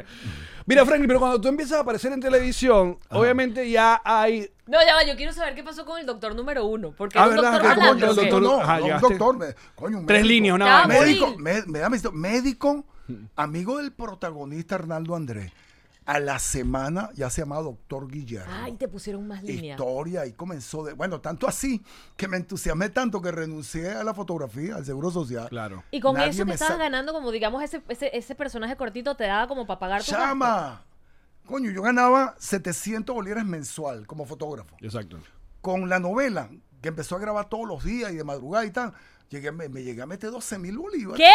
[0.68, 4.50] Mira, Franklin, pero cuando tú empiezas a aparecer en televisión, obviamente ya hay.
[4.66, 6.92] No, ya va, yo quiero saber qué pasó con el doctor número uno.
[6.96, 7.52] Porque Ah, era un ¿verdad?
[7.52, 8.30] doctor Que como malandro, yo, ¿o qué?
[8.30, 9.08] doctor- no, Ajá, no, un llegaste.
[9.08, 9.38] doctor.
[9.38, 10.94] me- coño, un Tres líneas, una vaina.
[10.94, 11.06] voy.
[11.06, 12.84] Médico, me, me da médico,
[13.36, 15.50] amigo del protagonista Arnaldo Andrés.
[16.08, 18.50] A la semana ya se llama Doctor Guillermo.
[18.50, 19.78] Ay, te pusieron más líneas.
[19.78, 20.94] Historia y comenzó de.
[20.94, 21.84] Bueno, tanto así
[22.16, 25.50] que me entusiasmé tanto que renuncié a la fotografía, al seguro social.
[25.50, 25.84] Claro.
[25.90, 29.24] Y con Nadie eso que estabas ganando, como digamos, ese, ese, ese personaje cortito te
[29.24, 30.26] daba como para pagar tu gasto.
[30.26, 30.82] ¡Chama!
[31.44, 34.76] Coño, yo ganaba 700 bolívares mensual como fotógrafo.
[34.80, 35.18] Exacto.
[35.60, 36.48] Con la novela,
[36.80, 38.94] que empezó a grabar todos los días y de madrugada y tal,
[39.28, 41.18] llegué, me, me llegué a meter 12 mil bolívares.
[41.18, 41.32] ¿Qué?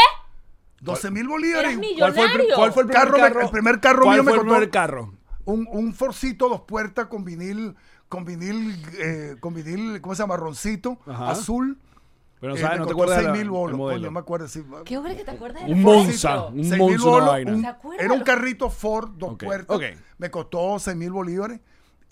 [0.84, 1.78] 12 mil bolívares.
[1.98, 4.32] ¿Cuál fue, el, cuál fue el primer Carro me- el primer carro ¿Cuál mío me
[4.32, 5.13] fue el costó- primer carro?
[5.46, 7.76] un, un forcito dos puertas con vinil,
[8.10, 10.36] con vinil, eh, con vinil, ¿cómo se llama?
[10.36, 11.32] Marroncito, Ajá.
[11.32, 11.78] azul.
[12.39, 13.78] Pero no Eh, sabes, me no te acuerdas de 6 la- mil el bolos.
[13.78, 14.00] modelo.
[14.02, 14.48] Coño, me acuerdo.
[14.50, 17.39] Sí, ¿Qué hombre que te acuerdas Un Monza, un 6 mil Monza,
[18.00, 19.80] era un carrito Ford, dos puertas.
[20.17, 21.62] Me costó 6 mil bolívares.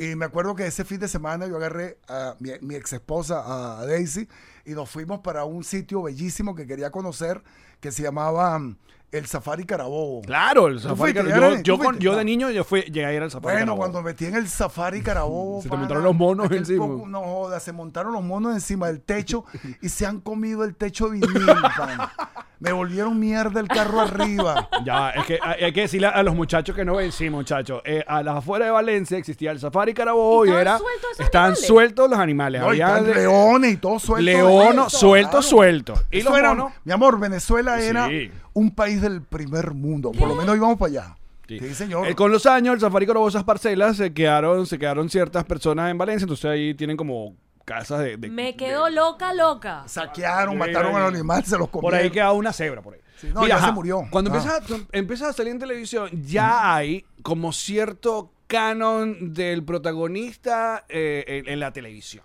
[0.01, 3.43] Y me acuerdo que ese fin de semana yo agarré a mi, mi ex esposa,
[3.45, 4.27] a Daisy,
[4.65, 7.43] y nos fuimos para un sitio bellísimo que quería conocer,
[7.79, 8.77] que se llamaba mm,
[9.11, 10.21] el Safari Carabobo.
[10.21, 11.97] Claro, el Safari Carabobo.
[11.99, 13.77] Yo, de niño yo fui, llegué a ir al Safari Bueno, Carabobo.
[13.79, 15.61] cuando metí en el Safari Carabobo.
[15.61, 16.87] Se te montaron los monos encima.
[16.87, 19.43] poco- no joda, se montaron los monos encima del techo
[19.81, 21.45] y se han comido el techo de vinil,
[21.77, 22.11] pana.
[22.59, 24.69] Me volvieron mierda el carro arriba.
[24.85, 27.81] Ya, es que hay hay que decirle a los muchachos que no ven, sí, muchachos.
[27.85, 30.77] eh, a las afueras de Valencia existía el Safari Carabobo y ¿Estaban era.
[30.77, 31.67] sueltos esos Estaban animales?
[31.67, 32.61] sueltos los animales.
[32.61, 34.23] No, y Había de- leones y todo suelto.
[34.23, 35.41] leono, Eso, suelto, claro.
[35.43, 35.93] suelto.
[36.11, 36.73] Y Eso los era- monos.
[36.85, 38.31] mi amor, Venezuela Sí.
[38.53, 40.11] Un país del primer mundo.
[40.11, 41.15] Por lo menos íbamos para allá.
[41.47, 41.73] Sí, Sí.
[41.73, 42.07] señor.
[42.07, 45.91] Eh, con los años, el Safari Carabobo, esas parcelas, se quedaron, se quedaron ciertas personas
[45.91, 47.35] en Valencia, entonces ahí tienen como
[47.65, 48.15] casas de.
[48.17, 49.83] de- Me de- quedo loca, loca.
[49.87, 52.05] Saquearon, Sí, mataron a los animales, se los Por comieron.
[52.05, 52.99] ahí queda una cebra, por ahí.
[53.17, 54.07] Sí, no, ya se murió.
[54.09, 54.37] Cuando Ah.
[54.37, 61.23] empiezas, a, empiezas a salir en televisión, ya hay como cierto canon del protagonista eh,
[61.27, 62.23] en, en la televisión.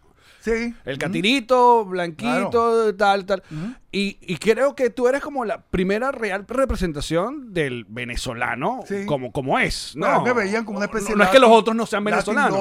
[0.53, 0.75] Sí.
[0.85, 2.95] El catirito, blanquito, Claro.
[2.95, 3.43] tal, tal.
[3.91, 9.07] y, y creo que tú eres como la primera real representación del venezolano, Sí.
[9.07, 9.95] como, como es.
[9.97, 10.23] ¿no?
[10.23, 12.53] Me veían como una especie no, de no es que los otros no sean venezolanos.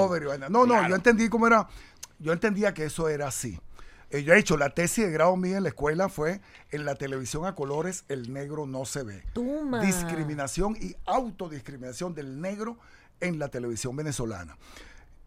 [0.50, 0.90] No, no, Claro.
[0.90, 1.68] yo entendí cómo era.
[2.18, 3.60] Yo entendía que eso era así.
[4.10, 6.40] Eh, yo he hecho la tesis de grado mía en la escuela fue
[6.72, 9.24] en la televisión a colores el negro no se ve.
[9.82, 12.78] Discriminación y autodiscriminación del negro
[13.20, 14.58] en la televisión venezolana.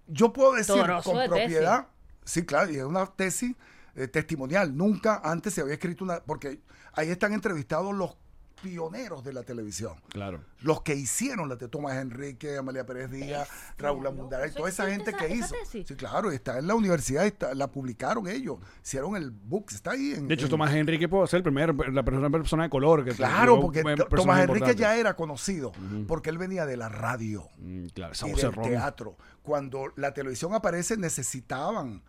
[0.07, 1.87] Yo puedo decir Toroso con de propiedad,
[2.29, 3.55] sí, claro, y es una tesis
[3.95, 4.77] eh, testimonial.
[4.77, 6.61] Nunca antes se había escrito una, porque
[6.93, 8.17] ahí están entrevistados los
[8.63, 10.41] pioneros de la televisión Claro.
[10.63, 14.69] los que hicieron la de Tomás Enrique, Amalia Pérez Díaz, Raúl Amundara y ¿Eso toda
[14.69, 15.55] esa gente que esa- hizo.
[15.63, 15.87] tesis?
[15.87, 20.13] Sí, claro, está en la universidad, está- la publicaron ellos, hicieron el book, está ahí.
[20.15, 23.05] En, De hecho, en- Tomás Enrique puede ser el primer, la primera persona de color.
[23.05, 25.71] Que Claro, porque Tomás Enrique ya era conocido,
[26.09, 29.17] porque él venía de la radio Mm, Claro, y del teatro.
[29.43, 32.03] Cuando la televisión aparece, necesitaban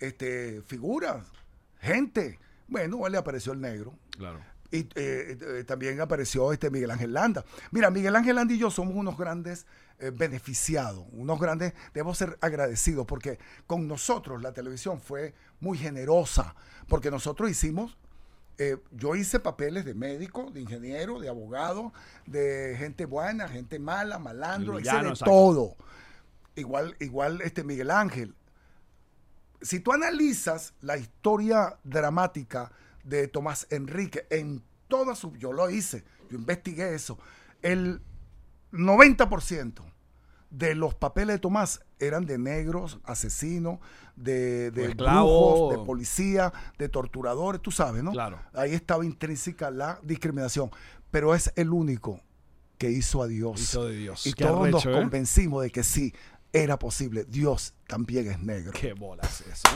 [0.00, 1.26] este, figuras,
[1.80, 2.38] gente.
[2.68, 3.94] Bueno, le apareció el negro.
[4.16, 4.40] Claro.
[4.72, 7.44] Y eh, eh, también apareció este Miguel Ángel Landa.
[7.70, 9.66] Mira, Miguel Ángel Landa y yo somos unos grandes
[10.02, 16.54] eh, beneficiados, unos grandes, debemos ser agradecidos porque con nosotros la televisión fue muy generosa,
[16.88, 17.98] porque nosotros hicimos,
[18.56, 21.92] eh, yo hice papeles de médico, de ingeniero, de abogado,
[22.24, 25.76] de gente buena, gente mala, malandro, hice de todo.
[26.56, 28.34] Igual, igual este Miguel Ángel
[29.62, 32.72] si tú analizas la historia dramática
[33.04, 35.36] de Tomás Enrique en toda su...
[35.36, 37.18] Yo lo hice, yo investigué eso.
[37.62, 38.00] El
[38.72, 39.82] 90%
[40.50, 43.78] de los papeles de Tomás eran de negros, asesinos,
[44.16, 48.12] de, de brujos, de policía, de torturadores, tú sabes, ¿no?
[48.12, 48.40] Claro.
[48.52, 50.70] Ahí estaba intrínseca la discriminación,
[51.10, 52.20] pero es el único
[52.78, 53.60] que hizo a Dios.
[53.60, 54.26] Hizo de Dios.
[54.26, 54.92] Y Qué todos nos ¿eh?
[54.92, 56.14] convencimos de que sí,
[56.52, 57.24] era posible.
[57.28, 58.72] Dios también es negro.
[58.72, 59.68] Qué bolas eso.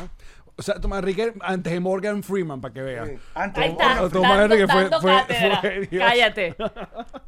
[0.57, 3.09] O sea, Tomás Enrique antes de Morgan Freeman, para que vean.
[3.09, 5.61] Sí, antes Ahí de está, Morgan Tomás Enrique fue- fue- cátedra.
[5.61, 6.05] fue Dios.
[6.05, 6.57] Cállate.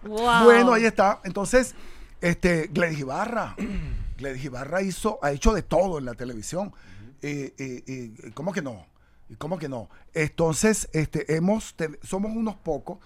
[0.04, 0.44] Wow.
[0.44, 1.20] Bueno, ahí está.
[1.24, 1.74] Entonces,
[2.20, 3.56] este, Gladys Ibarra.
[4.18, 6.72] Gladys Ibarra hizo, ha hecho de todo en la televisión.
[7.20, 7.28] y,
[7.62, 8.86] y- y- ¿Cómo que no?
[9.28, 9.90] ¿Y cómo que no?
[10.14, 12.98] Entonces, este, hemos, te- somos unos pocos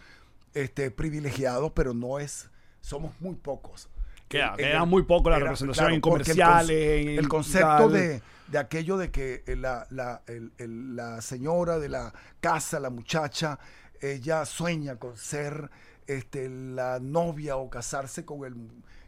[0.52, 2.50] este, privilegiados, pero no es,
[2.82, 3.88] somos muy pocos.
[4.30, 7.08] Queda- En- queda en el- muy poco la era- representación en porque el comerciales, en-
[7.08, 11.88] El, en concepto de, de aquello de que la, la- el- el- la señora de
[11.88, 13.58] la casa, la muchacha,
[14.00, 15.68] ella sueña con ser
[16.06, 18.54] este, la novia o casarse con el,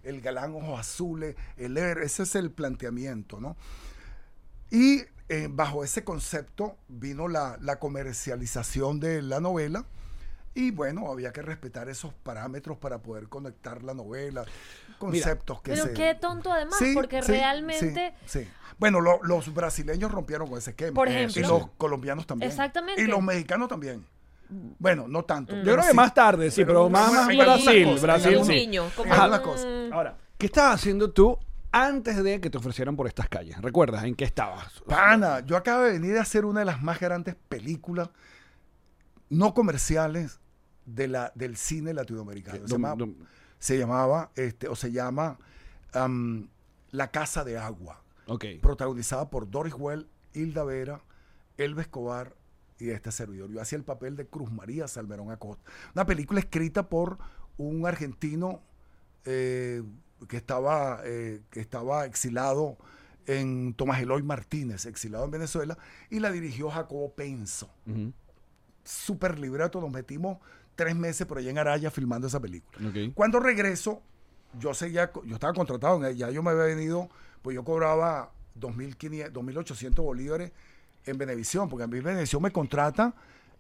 [0.03, 2.05] el galán ojos azules, el héroe.
[2.05, 3.57] ese es el planteamiento, ¿no?
[4.71, 9.85] Y eh, bajo ese concepto vino la, la comercialización de la novela.
[10.55, 14.45] Y bueno, había que respetar esos parámetros para poder conectar la novela,
[14.99, 15.93] conceptos que Pero se...
[15.95, 18.15] qué tonto además, Sí, porque sí, realmente...
[18.27, 18.49] sí, sí.
[18.79, 20.95] Bueno, lo- los brasileños rompieron con ese esquema.
[20.95, 21.49] Por Y ejemplo.
[21.59, 22.51] los colombianos también.
[22.51, 23.01] Exactamente.
[23.03, 24.05] Y los mexicanos también.
[24.79, 25.55] Bueno, no tanto.
[25.57, 27.99] Yo creo que más tarde, sí, pero más, más en Brasil.
[28.03, 29.23] Brasil, un niño, como Ajá.
[29.25, 29.67] un- Una cosa.
[29.93, 31.39] Ahora, ¿qué estabas haciendo tú
[31.71, 33.57] antes de que te ofrecieran por estas calles?
[33.63, 34.83] ¿Recuerdas en qué estabas?
[34.87, 38.11] Pana, yo acabo de venir a hacer una de las más grandes películas
[39.31, 40.39] no comerciales
[40.87, 42.67] de la, del cine latinoamericano.
[42.67, 43.17] Se, Dom- llama- dom-
[43.59, 45.39] se llamaba, este, o se llama
[45.93, 46.49] am,
[46.91, 48.45] La Casa de Agua, Ok.
[48.61, 51.03] protagonizada por Doris Well, Hilda Vera,
[51.57, 52.35] Elba Escobar
[52.79, 53.51] y este servidor.
[53.51, 55.71] Yo hacía el papel de Cruz María Salmerón Acosta.
[55.95, 57.19] Una película escrita por
[57.57, 58.63] un argentino
[59.25, 59.83] eh,
[60.29, 62.77] que, estaba, eh, que estaba exilado
[63.27, 65.79] en Tomás Eloy Martínez, exilado en Venezuela,
[66.11, 67.71] y la dirigió Jacobo Penso.
[67.87, 68.13] Ujú.
[68.85, 70.39] Súper libreto, nos metimos
[70.83, 72.91] tres meses por allá en Araya filmando esa película.
[73.15, 74.03] Cuando regreso,
[74.59, 77.09] yo seguía, yo estaba contratado, ya yo me había venido,
[77.43, 80.53] pues yo cobraba 2.500, 2.800 bolívares
[81.07, 83.15] en Venevisión, porque a mí Venevisión me contrata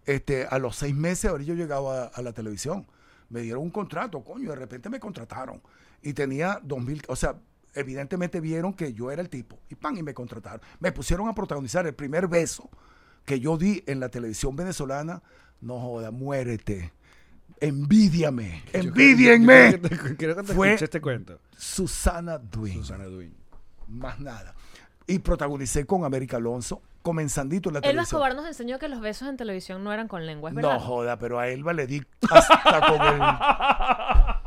[0.04, 2.86] este, a los seis meses haber yo llegado a, a la televisión.
[3.30, 5.62] Me dieron un contrato, coño, de repente me contrataron.
[6.02, 7.36] Y tenía 2.000, o sea,
[7.74, 10.60] evidentemente vieron que yo era el tipo, y pan, y me contrataron.
[10.80, 12.68] Me pusieron a protagonizar el primer beso
[13.24, 15.22] que yo di en la televisión venezolana.
[15.60, 16.92] No joda, muérete.
[17.60, 18.62] Envidiame.
[18.72, 19.78] Envidienme.
[19.78, 21.38] Quiero que te- Quiero que te Fue escuche este cuento.
[21.56, 22.74] Susana Duin.
[22.74, 23.34] Susana Duin.
[23.88, 24.54] Más nada.
[25.06, 28.04] Y protagonicé con América Alonso, comenzandito en la Elba televisión.
[28.20, 30.74] Escobar nos enseñó que los besos en televisión no eran con lengua, ¿es verdad?
[30.74, 33.20] No joda, pero a Elba le di hasta con el.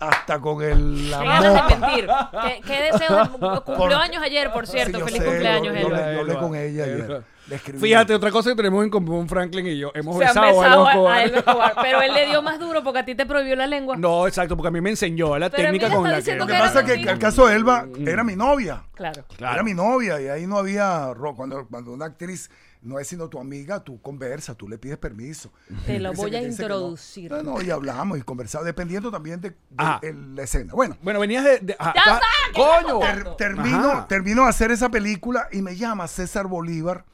[0.00, 1.10] Hasta con el.
[1.10, 1.76] La ganas de mopa.
[1.76, 2.08] mentir.
[2.42, 3.16] ¿Qué, qué deseo?
[3.24, 4.98] de- Cumplió años ayer, por cierto.
[4.98, 6.12] Sí, Feliz sé, cumpleaños, yo- yo- Elba.
[6.12, 7.22] yo hablé con ella ayer.
[7.48, 7.78] Le escribí.
[7.80, 9.90] Fíjate, otra cosa que tenemos en común Franklin y yo.
[9.94, 11.16] Hemos Se besado, a besado a, Escobar.
[11.18, 13.66] a Elba Escobar, pero él le dio más duro porque a ti te prohibió la
[13.66, 13.96] lengua.
[13.96, 16.20] No, exacto, porque a mí me enseñó la Pero técnica con está la que...
[16.20, 18.82] diciendo Lo que pasa es que el caso de Elba era mi novia.
[18.94, 19.24] Claro.
[19.36, 19.54] Claro.
[19.54, 22.50] Era mi novia y ahí no había ro- cuando cuando una actriz
[22.82, 25.52] no es sino tu amiga, tú conversas, tú le pides permiso.
[25.84, 26.74] Te lo voy que a dice que no.
[26.76, 27.30] introducir.
[27.30, 30.00] No, no, y hablamos y conversamos, dependiendo también de, de Ajá.
[30.02, 30.72] el- la escena.
[30.74, 31.58] Bueno, Bueno, venías de...
[31.58, 33.00] de- ah, Ya ta- está, ¿qué ¡Coño!
[33.00, 34.08] ter- termino, Ajá.
[34.08, 37.04] termino de hacer esa película y me llama César Bolívar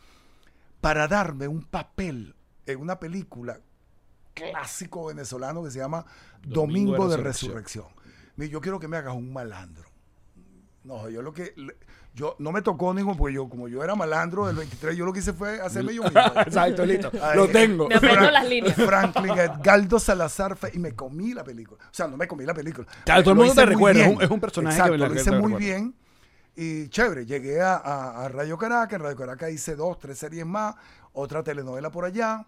[0.80, 2.34] para darme un papel
[2.66, 3.58] en una película
[4.34, 6.04] clásico venezolano que se llama
[6.42, 7.84] Domingo Domingo, de de Resurrección.
[7.84, 7.86] Resurrección.
[8.36, 9.84] Me- Yo quiero que me hagas un malandro.
[10.82, 11.76] No, yo lo que le-
[12.14, 15.12] yo no me tocó ningún, porque yo como yo era malandro del 23, yo lo
[15.12, 16.20] que hice fue hacerme yo mismo.
[16.46, 17.10] Exacto, listo.
[17.34, 17.88] Lo tengo.
[17.88, 18.76] Me aprendo las líneas.
[18.76, 21.82] Franklin Edgardo Salazar fue- y me comí la película.
[21.84, 22.86] O sea, no me comí la película.
[23.04, 25.08] Claro, todo el Lo mundo te recuerda, es un- es un personaje que Exacto, la
[25.08, 25.94] lo gente hice muy bien
[26.56, 27.26] y chévere.
[27.26, 30.76] Llegué a, a- a Radio Caracas, en Radio Caracas hice dos, tres series más,
[31.12, 32.46] otra telenovela por allá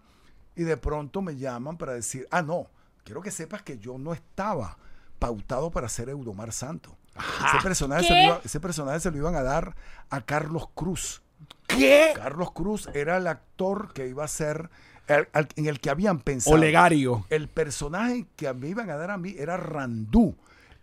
[0.55, 2.67] y de pronto me llaman para decir, ah, no,
[3.03, 4.77] quiero que sepas que yo no estaba
[5.19, 6.95] pautado para ser Eudomar Santo.
[7.17, 9.75] Ese personaje, se lo iba- ese personaje se lo iban a dar
[10.09, 11.21] a Carlos Cruz.
[11.67, 12.11] ¿Qué?
[12.15, 14.69] Carlos Cruz era el actor que iba a ser,
[15.07, 16.55] el- al- en el que habían pensado.
[16.55, 17.25] Olegario.
[17.29, 20.35] El personaje que me iban a dar a mí era Randú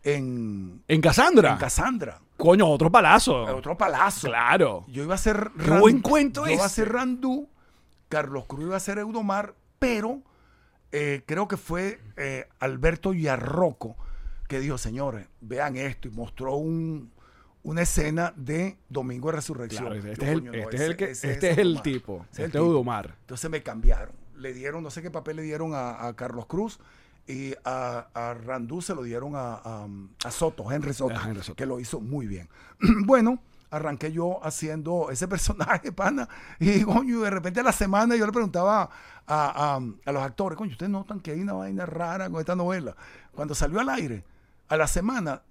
[0.03, 1.53] en, En Cassandra.
[1.53, 2.20] en Cassandra.
[2.37, 3.45] Coño, otro palazo.
[3.45, 4.26] Otro palazo.
[4.28, 4.85] Claro.
[4.89, 6.76] Yo iba a ser Qué buen cuento Yo iba a ese.
[6.76, 7.49] ser Randú,
[8.09, 10.20] Carlos Cruz iba a ser Eudomar, pero
[10.93, 13.97] eh, creo que fue eh, Alberto Yarroco
[14.49, 17.11] que dijo, señores, vean esto, y mostró un,
[17.62, 19.84] una escena de Domingo de Resurrección.
[19.86, 22.26] Claro, este Yo, es el, no, este es el, que, ese este es el tipo.
[22.32, 22.55] Este es.
[22.57, 23.16] Udomar.
[23.20, 24.14] Entonces me cambiaron.
[24.36, 26.78] Le dieron, no sé qué papel le dieron a, a Carlos Cruz
[27.26, 29.88] y a, a Randú se lo dieron a, a-
[30.24, 31.55] a Soto, Henry Soto, A Henry Soto.
[31.57, 32.49] que lo hizo muy bien.
[33.07, 33.38] bueno,
[33.70, 36.28] arranqué yo haciendo ese personaje, pana.
[36.61, 38.88] Y coño, de repente a la semana yo le preguntaba a,
[39.76, 42.95] a- a los actores, coño, ¿ustedes notan que hay una vaina rara con esta novela?
[43.32, 44.22] Cuando salió al aire,
[44.68, 45.42] a la semana,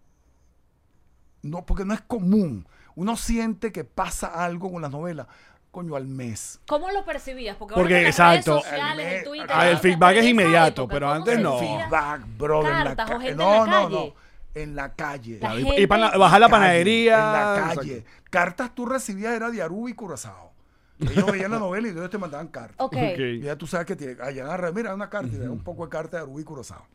[1.41, 2.67] no, porque no es común.
[2.95, 5.27] Uno siente que pasa algo con las novelas,
[5.71, 6.59] coño, al mes.
[6.67, 7.55] ¿Cómo lo percibías?
[7.57, 8.53] Porque, ahora exacto.
[8.53, 11.59] redes sociales, El el Twitter, ah, el feedback es inmediato, época, pero ¿cómo antes no.
[11.59, 13.95] Feedback, brother, en la gente en No, la no, calle.
[14.15, 14.23] no.
[14.55, 15.39] En la calle.
[15.41, 17.15] La Y para bajar la panadería.
[17.15, 17.97] En la calle.
[17.97, 18.21] exacto.
[18.29, 20.53] Cartas tú recibías era de Aruba y Curazao.
[20.99, 22.77] Ellos veían la novela y ellos te mandaban cartas.
[22.79, 22.93] Ok.
[22.95, 23.19] Ok.
[23.19, 25.63] Y ya tú sabes que tiene, allá agarra, mira, una carta, y te da un
[25.63, 26.85] poco de carta de Aruba y Curazao.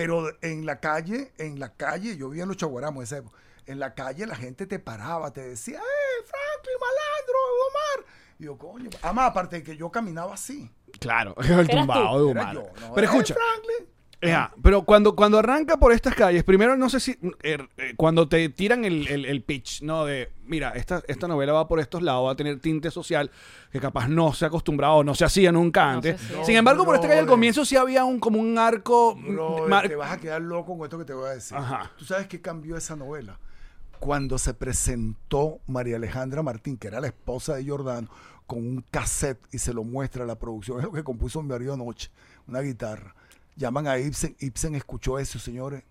[0.00, 3.36] Pero en la calle, en la calle, yo vivía en los chaguaramos, época,
[3.66, 7.38] en la calle la gente te paraba, te decía, ¡eh, Franklin, malandro,
[7.68, 8.06] Omar!
[8.38, 10.70] Y yo, coño, además, aparte de que yo caminaba así.
[11.00, 12.54] Claro, el tumbado de Omar.
[12.54, 12.94] yo, ¿no?
[12.94, 13.92] Pero "Eh, escucha, Franklin.
[14.22, 17.12] Ejá, pero cuando, cuando arranca por estas calles, primero no sé si
[17.42, 20.04] eh, eh, cuando te tiran el, el- el pitch, ¿no?
[20.04, 23.30] De, mira, esta, esta novela va por estos lados, va a tener tinte social
[23.72, 26.20] que capaz no se ha acostumbrado, no se hacía nunca No antes.
[26.44, 29.14] Sin embargo, por esta calle al comienzo sí había un como un arco.
[29.16, 31.56] Bro, mar- te vas a quedar loco con esto que te voy a decir.
[31.56, 31.90] Ajá.
[31.96, 33.38] ¿Tú sabes qué cambió esa novela?
[34.00, 38.08] Cuando se presentó María Alejandra Martín, que era la esposa de Jordano,
[38.46, 40.78] con un cassette y se lo muestra a la producción.
[40.78, 42.10] Es lo que compuso mi marido anoche,
[42.48, 43.14] una guitarra.
[43.60, 44.36] Llaman a Ibsen.
[44.40, 45.82] Ibsen escuchó eso, señores.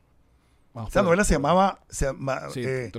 [0.74, 2.92] Ah, Esa novela se llamaba, se llama, Sí, eh,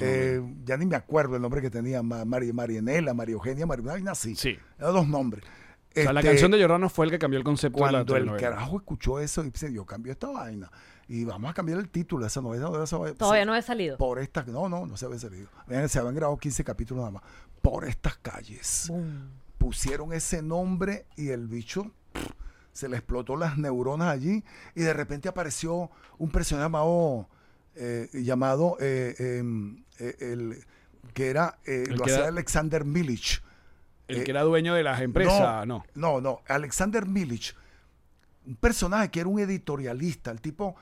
[0.00, 3.82] eh, ya ni me acuerdo el nombre que tenía, Ma- María Marianela, María Eugenia, María,
[3.84, 4.34] una vaina así.
[4.34, 4.58] Sí.
[4.78, 5.44] Eran dos nombres.
[5.44, 8.04] O sea, la Este, canción de Jordano fue el que cambió el concepto de la
[8.04, 10.70] cuando el carajo escuchó eso, Ibsen, yo cambio esta vaina.
[11.08, 12.66] Y vamos a cambiar el título de esa novela.
[12.86, 13.96] se Todavía se- no he salido.
[13.98, 15.48] Por estas, no, no, no se había salido.
[15.66, 17.22] Vean, Se habían grabado 15 capítulos nada más.
[17.62, 18.90] Por estas calles.
[19.58, 21.90] Pusieron ese nombre y el bicho
[22.78, 24.44] se le explotó las neuronas allí
[24.76, 27.28] y de repente apareció un personaje llamado,
[27.74, 30.64] eh, llamado eh, em, eh, el,
[31.12, 33.42] que era, El lo que hacía era- Alexander Milich.
[34.06, 35.84] El que era dueño de las empresas, no.
[35.96, 37.56] No, no, Alexander Milich,
[38.46, 40.30] un personaje que era un editorialista.
[40.30, 40.76] El tipo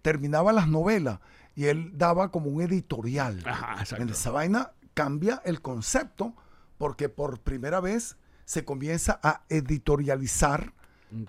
[0.00, 1.20] terminaba las novelas
[1.54, 3.42] y él daba como un editorial.
[3.44, 3.84] Ajá.
[3.98, 6.34] En esa vaina cambia el concepto
[6.78, 8.16] porque por primera vez
[8.46, 10.72] se comienza a editorializar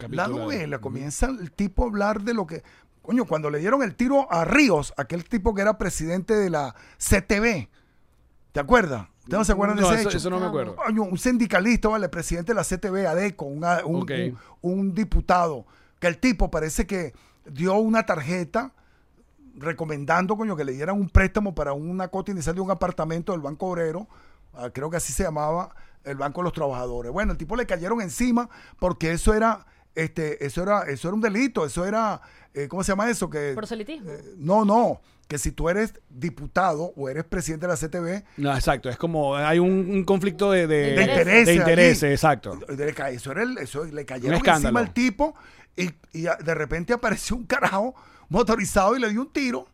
[0.09, 0.79] la novela.
[0.79, 2.63] Comienza el tipo a hablar de lo que.
[3.01, 6.75] Coño, cuando le dieron el tiro a Ríos, aquel tipo que era presidente de la
[6.97, 7.69] CTV.
[8.51, 9.07] ¿Te acuerdas?
[9.19, 10.17] ¿Ustedes no se acuerdan No, de ese eso, hecho?
[10.17, 10.75] eso no me acuerdo.
[10.75, 12.09] Coño, un sindicalista, ¿vale?
[12.09, 15.65] Presidente de la CTV, ADECO, una- un, un- un diputado,
[15.99, 17.13] que el tipo parece que
[17.45, 18.73] dio una tarjeta
[19.55, 23.41] recomendando, coño, que le dieran un préstamo para una cota inicial de un apartamento del
[23.41, 24.15] Banco Obrero, ah,
[24.73, 27.11] creo que así se llamaba, el Banco de los Trabajadores.
[27.11, 28.49] Bueno, el tipo le cayeron encima
[28.79, 32.21] porque eso era, este, eso era, eso era un delito, eso era,
[32.53, 33.29] eh, ¿cómo se llama eso?
[33.29, 34.09] Que, Proselitismo.
[34.11, 38.55] eh, no, no, que si tú eres diputado o eres presidente de la CTV, No,
[38.55, 38.89] exacto.
[38.89, 42.57] Es como hay un, un conflicto de, de, De intereses de intereses, exacto.
[43.11, 45.35] Eso era el- eso, le cayeron encima al tipo
[45.75, 45.89] y,
[46.21, 47.93] de repente apareció un carajo
[48.29, 49.67] motorizado y le dio un tiro.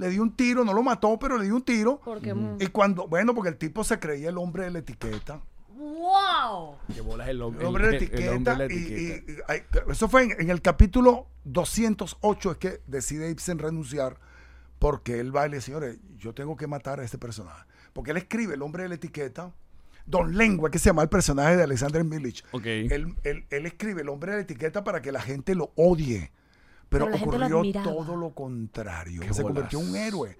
[0.00, 2.00] Le dio un tiro, no lo mató, pero le dio un tiro.
[2.04, 5.40] Porque, mm, Y cuando, bueno, porque el tipo se creía el hombre de la etiqueta.
[5.74, 6.76] ¡Wow!
[6.94, 8.34] Que bolas el, hom- El hombre de la el- el etiqueta.
[8.36, 8.80] hombre de la y- y-
[9.10, 9.32] etiqueta.
[9.32, 14.18] y- ay, eso fue en, en el capítulo 208 es que decide Ibsen renunciar
[14.78, 17.64] porque él va y le dice, señores, yo tengo que matar a este personaje.
[17.92, 19.52] Porque él escribe el hombre de la etiqueta.
[20.06, 22.42] Don Lengua, que se llama el personaje de Alexander Milich.
[22.52, 22.64] Ok.
[22.66, 26.32] Él, él- él escribe el hombre de la etiqueta para que la gente lo odie.
[26.90, 29.22] Pero, ocurrió todo lo contrario.
[29.22, 29.42] Se bolas.
[29.42, 30.36] convirtió en un héroe.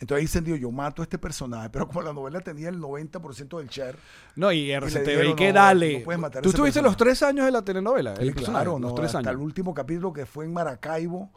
[0.00, 1.70] Entonces ahí dicen, yo mato a este personaje.
[1.70, 3.96] Pero como la novela tenía el 90% del share,
[4.36, 5.98] No, y RCTV, y que no, dale.
[6.00, 8.12] no puedes matar a ¿Tú estuviste los tres años de la telenovela?
[8.14, 9.30] El claro, los no, tres hasta años.
[9.30, 11.30] el último capítulo que fue en Maracaibo,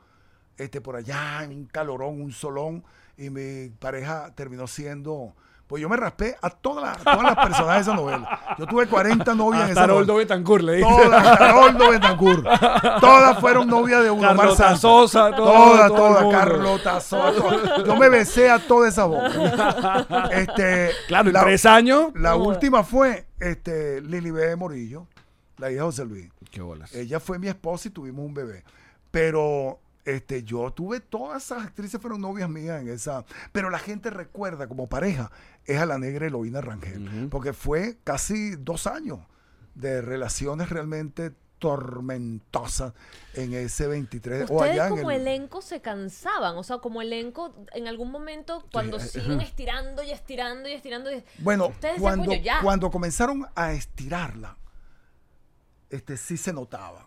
[0.58, 2.84] este, por allá, en un calorón, un solón,
[3.16, 5.36] y mi pareja terminó siendo...
[5.68, 8.56] Pues yo me raspé a todas las, todas las personas de esa novela.
[8.58, 10.18] Yo tuve 40 novias en esa Haroldo novela.
[10.20, 10.88] Betancourt le dice.
[10.90, 12.46] Todas, Haroldo Betancourt.
[13.02, 16.26] Todas fueron novias de Uno Carlota Sosa, Todas, todas.
[16.34, 17.84] Carlota Sosa.
[17.86, 20.30] Yo me besé a toda esa boca.
[20.32, 22.12] Este, Claro, en la- tres años.
[22.16, 24.56] La última fue este, Lili B.
[24.56, 25.08] Morillo,
[25.58, 26.30] la hija de José Luis.
[26.50, 26.94] Qué bolas.
[26.96, 28.64] Ella fue mi esposa y tuvimos un bebé.
[29.12, 33.26] Pero este, yo tuve todas esas actrices fueron novias mías en esa.
[33.52, 35.32] Pero la gente recuerda como pareja
[35.66, 37.28] es a la negra Eloína Rangel.
[37.30, 39.20] Porque fue casi dos años
[39.76, 42.94] de relaciones realmente tormentosas
[43.34, 47.02] en ese 23 o Ustedes allá en como el- elenco se cansaban, o sea, como
[47.02, 51.12] elenco en algún momento cuando eh, siguen estirando y estirando y estirando.
[51.12, 54.56] y- Bueno, ustedes decían, cuando, cuando comenzaron a estirarla,
[55.90, 57.07] este sí se notaba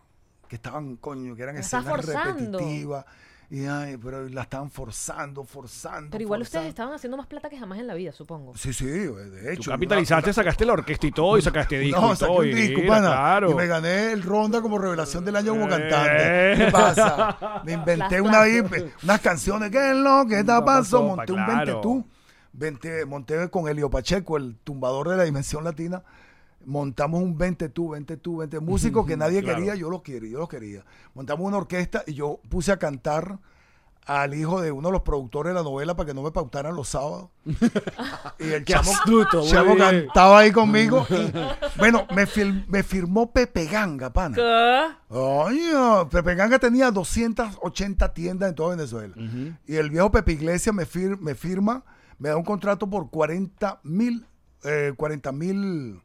[0.51, 2.59] que estaban, coño, que eran La está escenas forzando.
[2.59, 3.05] repetitivas.
[3.53, 6.11] Y ay, pero la estaban forzando, forzando.
[6.11, 8.57] Pero igual ustedes estaban haciendo más plata que jamás en la vida, supongo.
[8.57, 9.71] Sí, sí, de Tú hecho.
[9.73, 12.41] capitalizaste, una- sacaste la orquesta y todo, y sacaste disco No, y saqué todo.
[12.43, 13.07] un y disco, mira, pana.
[13.09, 13.51] Claro.
[13.51, 15.69] Y me gané el Ronda como revelación del año como Eh.
[15.69, 16.65] cantante.
[16.65, 17.63] ¿Qué pasa?
[17.65, 18.41] Me inventé una,
[19.05, 19.71] unas canciones.
[19.71, 21.17] ¿Qué es lo que está pasando?
[21.17, 21.57] Monté un claro.
[21.67, 22.07] 20 tú.
[22.53, 26.03] Vente- monté con Elio Pacheco, el tumbador de la dimensión latina.
[26.67, 29.57] Montamos un 20 tú, 20 tú, 20 músicos que nadie Claro.
[29.59, 30.85] quería, yo los quería, yo los quería.
[31.15, 33.39] Montamos una orquesta y yo puse a cantar
[34.07, 36.75] al hijo de uno de los productores de la novela para que no me pautaran
[36.75, 37.29] los sábados.
[38.39, 39.43] y el Qué chamo, astuto,
[39.79, 41.07] cantaba ahí conmigo.
[41.11, 41.33] y,
[41.79, 44.35] bueno, me, fil- me firmó Pepe Ganga, pana.
[44.35, 45.15] ¿Qué?
[45.15, 45.73] Oye,
[46.11, 49.15] Pepe Ganga tenía 280 tiendas en toda Venezuela.
[49.67, 51.85] Y el viejo Pepe Iglesias me, fir- me firma,
[52.19, 54.27] me da un contrato por 40 mil,
[54.97, 56.01] 40 mil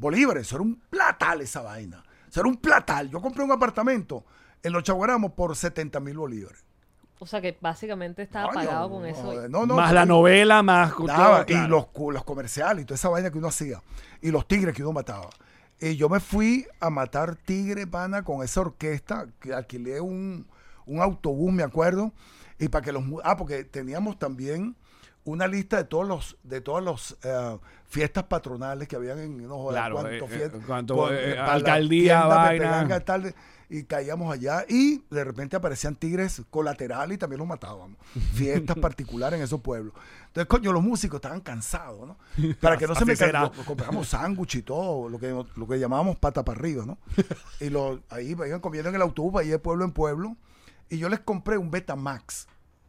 [0.00, 0.46] bolívares.
[0.46, 2.02] Eso era un platal esa vaina.
[2.28, 3.10] Eso era un platal.
[3.10, 4.24] Yo compré un apartamento
[4.62, 6.64] en Los Chaguaramos por 70 mil bolívares.
[7.18, 9.48] O sea que básicamente estaba Coño, pagado con eso.
[9.48, 11.66] no, no, más la novela, más Daba, claro.
[11.66, 13.82] y los, los comerciales y toda esa vaina que uno hacía.
[14.22, 15.28] Y los tigres que uno mataba.
[15.78, 20.46] Y yo me fui a matar tigre, pana, con esa orquesta, que alquilé un,
[20.86, 22.12] un autobús, me acuerdo.
[22.58, 23.04] Y para que los...
[23.22, 24.76] Ah, porque teníamos también
[25.24, 27.16] una lista de todos los de todas las
[27.86, 32.24] fiestas patronales que habían en no jodas, Claro, cuánto eh, eh, cuánto, con- eh, alcaldía,
[32.26, 33.00] vaina.
[33.00, 33.34] Tal,
[33.72, 37.96] y caíamos allá y de repente aparecían tigres colaterales y también los matábamos.
[38.34, 39.92] Fiestas particulares en esos pueblos.
[40.26, 42.16] Entonces, coño, los músicos estaban cansados, ¿no?
[42.60, 43.48] Para que no se me será.
[43.50, 43.64] caiga.
[43.64, 46.98] Compramos sándwich y todo, lo que, lo que llamábamos pata para arriba, ¿no?
[47.60, 50.36] Y lo, ahí iban comiendo en el autobús, ahí de pueblo en pueblo.
[50.88, 52.48] Y yo les compré un Betamax.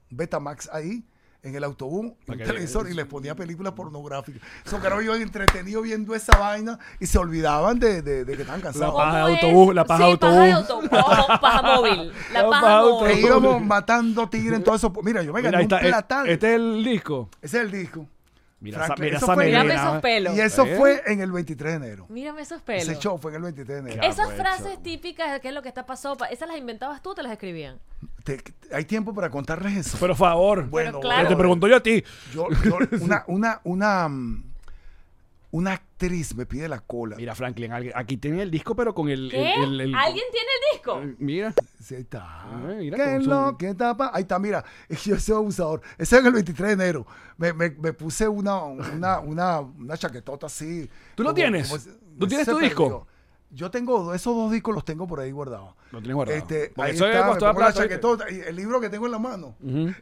[0.10, 1.04] Betamax ahí
[1.44, 4.42] en el autobús, un Para que- televisor, y les ponía películas pornográficas.
[4.66, 8.62] Esos caras iban entretenidos viendo esa vaina y se olvidaban de, de- de que estaban
[8.62, 8.94] La cansados.
[8.96, 10.90] paja de autobús, la paja de sí, Paja de autobús.
[10.92, 11.00] autobús.
[11.20, 12.12] Ojo, paja móvil.
[12.32, 13.26] La La paja paja de E móvil.
[13.26, 14.94] íbamos matando tigres en todo eso.
[15.04, 16.30] Mira, yo me gané un está, eh, platal.
[16.30, 17.30] Este es el disco.
[17.42, 18.06] Ese es el disco.
[18.62, 20.02] Mira, Franklin, esa, mira eso esa fue- negrera, Mírame esos ¿eh?
[20.02, 20.36] pelos.
[20.38, 20.76] Y eso ¿Eh?
[20.78, 22.06] fue en el 23 de enero.
[22.10, 22.84] Mírame esos pelos.
[22.84, 24.02] Ese show fue en el 23 de enero.
[24.02, 24.42] Qué Esas arrecho.
[24.44, 27.24] frases típicas de qué es lo que está pasando, ¿esas las inventabas tú o te
[27.24, 27.80] las escribían?
[28.24, 28.40] Te-
[28.72, 29.98] hay tiempo para contarles eso.
[30.00, 31.28] Pero favor, Bueno, claro.
[31.28, 32.04] te pregunto yo a ti.
[32.34, 34.44] Yo, yo- una, una, una, mm,
[35.52, 37.16] una actriz me pide la cola.
[37.18, 39.30] Mira, Franklin, alguien- aquí tiene el disco, pero con el.
[39.30, 39.54] ¿Qué?
[39.56, 41.02] el- el- el- ¿Alguien tiene el disco?
[41.02, 41.54] Eh, Mira.
[41.82, 42.46] Sí, ahí está.
[42.78, 44.12] Mira ¿Qué con es lo que tapa?
[44.14, 44.64] Ahí está, mira.
[45.06, 45.82] Yo soy abusador.
[45.98, 47.08] Ese es el 23 de enero.
[47.38, 50.90] Me, me, me puse una, una, una, una chaquetota así.
[51.16, 51.70] ¿Tú lo tienes?
[52.20, 52.84] ¿Tú tienes tu disco?
[52.84, 53.08] perdió.
[53.54, 55.74] Yo tengo, esos dos discos los tengo por ahí guardados.
[55.92, 56.38] Lo tienes guardado.
[56.38, 57.82] Este, ahí eso está, me la pongo la plata, ¿viste?
[57.84, 58.32] chaquetota.
[58.32, 59.56] Y el libro que tengo en la mano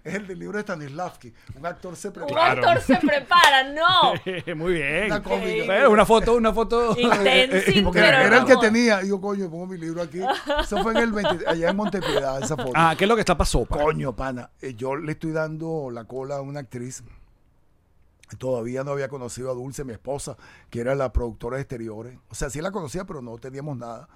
[0.04, 1.34] es el del libro de Stanislavski.
[1.56, 2.54] Un actor se Un prepara.
[2.54, 2.70] Claro.
[2.70, 4.56] actor se prepara, no.
[4.56, 5.06] Muy bien.
[5.06, 5.64] Una cómica.
[5.66, 6.96] Pero una foto, una foto.
[6.98, 9.04] Intensín, Porque pero era el que tenía.
[9.04, 10.20] Y yo, coño, pongo mi libro aquí.
[10.62, 12.74] Eso fue en el 20, allá en Montepiedad, esa foto.
[12.76, 13.66] Ah, ¿qué es lo que está pasó?
[13.66, 13.78] pa?
[13.80, 17.04] Coño, pana, eh, yo le estoy dando la cola a una actriz.
[18.38, 20.38] Todavía no había conocido a Dulce, mi esposa,
[20.70, 22.18] que era la productora de exteriores.
[22.30, 24.08] O sea, sí la conocía, pero no teníamos nada.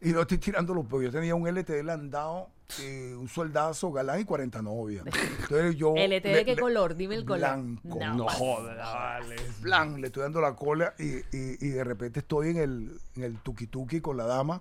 [0.00, 2.48] Y lo estoy tirando los porque yo tenía un LTD landado,
[2.82, 5.04] eh, un soldazo galán y 40 novias.
[5.06, 5.94] Entonces yo.
[5.96, 6.94] ¿LTD le- qué le- color?
[6.94, 7.38] Dime el color.
[7.38, 7.98] Blanco.
[7.98, 8.14] No.
[8.14, 9.36] No jodas, vale.
[9.62, 13.22] Plan, le estoy dando la cola y, y- y de repente estoy en el, en
[13.22, 14.60] el tuki tuki con la dama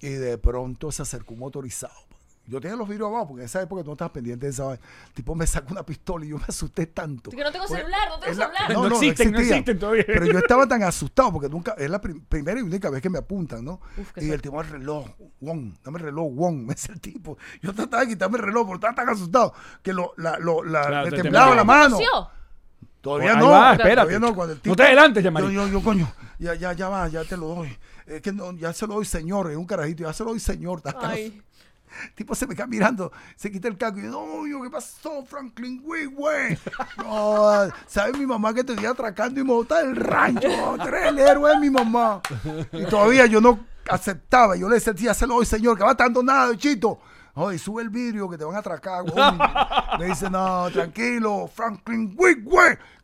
[0.00, 1.94] y de pronto se acercó un motorizado.
[2.48, 4.64] Yo tenía los vidrios abajo porque en esa época tú no estabas pendiente de esa
[4.64, 4.82] vaina.
[5.08, 7.30] El tipo me saca una pistola y yo me asusté tanto.
[7.30, 8.72] Que no tengo Porque celular, no tengo es la- celular.
[8.72, 9.56] No existen, no existía.
[9.56, 10.04] existen todavía.
[10.06, 13.10] Pero yo estaba tan asustado porque nunca, es la prim- primera y única vez que
[13.10, 13.80] me apuntan, ¿no?
[13.96, 15.06] Uf, y el tipo, el reloj,
[15.40, 17.36] Wong, dame el reloj, Wong, me dice el tipo.
[17.62, 20.82] Yo trataba de quitarme el reloj, pero estaba tan asustado que lo, la, lo, la,
[20.86, 21.98] Claro, me te temblaba la mano.
[23.00, 23.50] Todavía no.
[23.50, 23.76] va.
[23.76, 25.54] Todavía no, cuando el No tipo- te adelantes, yo, Yamari.
[25.54, 27.76] yo, yo, coño, ya, ya, ya va, ya te lo doy.
[28.06, 30.40] Es que no, ya se lo doy, señor, es un carajito, ya se lo doy,
[30.40, 30.82] señor.
[31.00, 31.42] Ay.
[32.04, 34.70] El tipo se me queda mirando, se quita el casco y yo, no, yo, ¿qué
[34.70, 36.58] pasó, Franklin güey?
[36.98, 40.48] No, ¿sabes mi mamá que te estoy atracando y me bota del rancho?
[40.76, 42.20] Tú eres el héroe de mi mamá.
[42.72, 44.56] Y todavía yo no aceptaba.
[44.56, 46.98] Yo le decía, ya se lo doy, señor, que va dando nada, chito.
[47.34, 49.24] Oye, sube el vidrio que te van a atracar, güey.
[49.98, 52.36] Me dice, no, tranquilo, Franklin güey,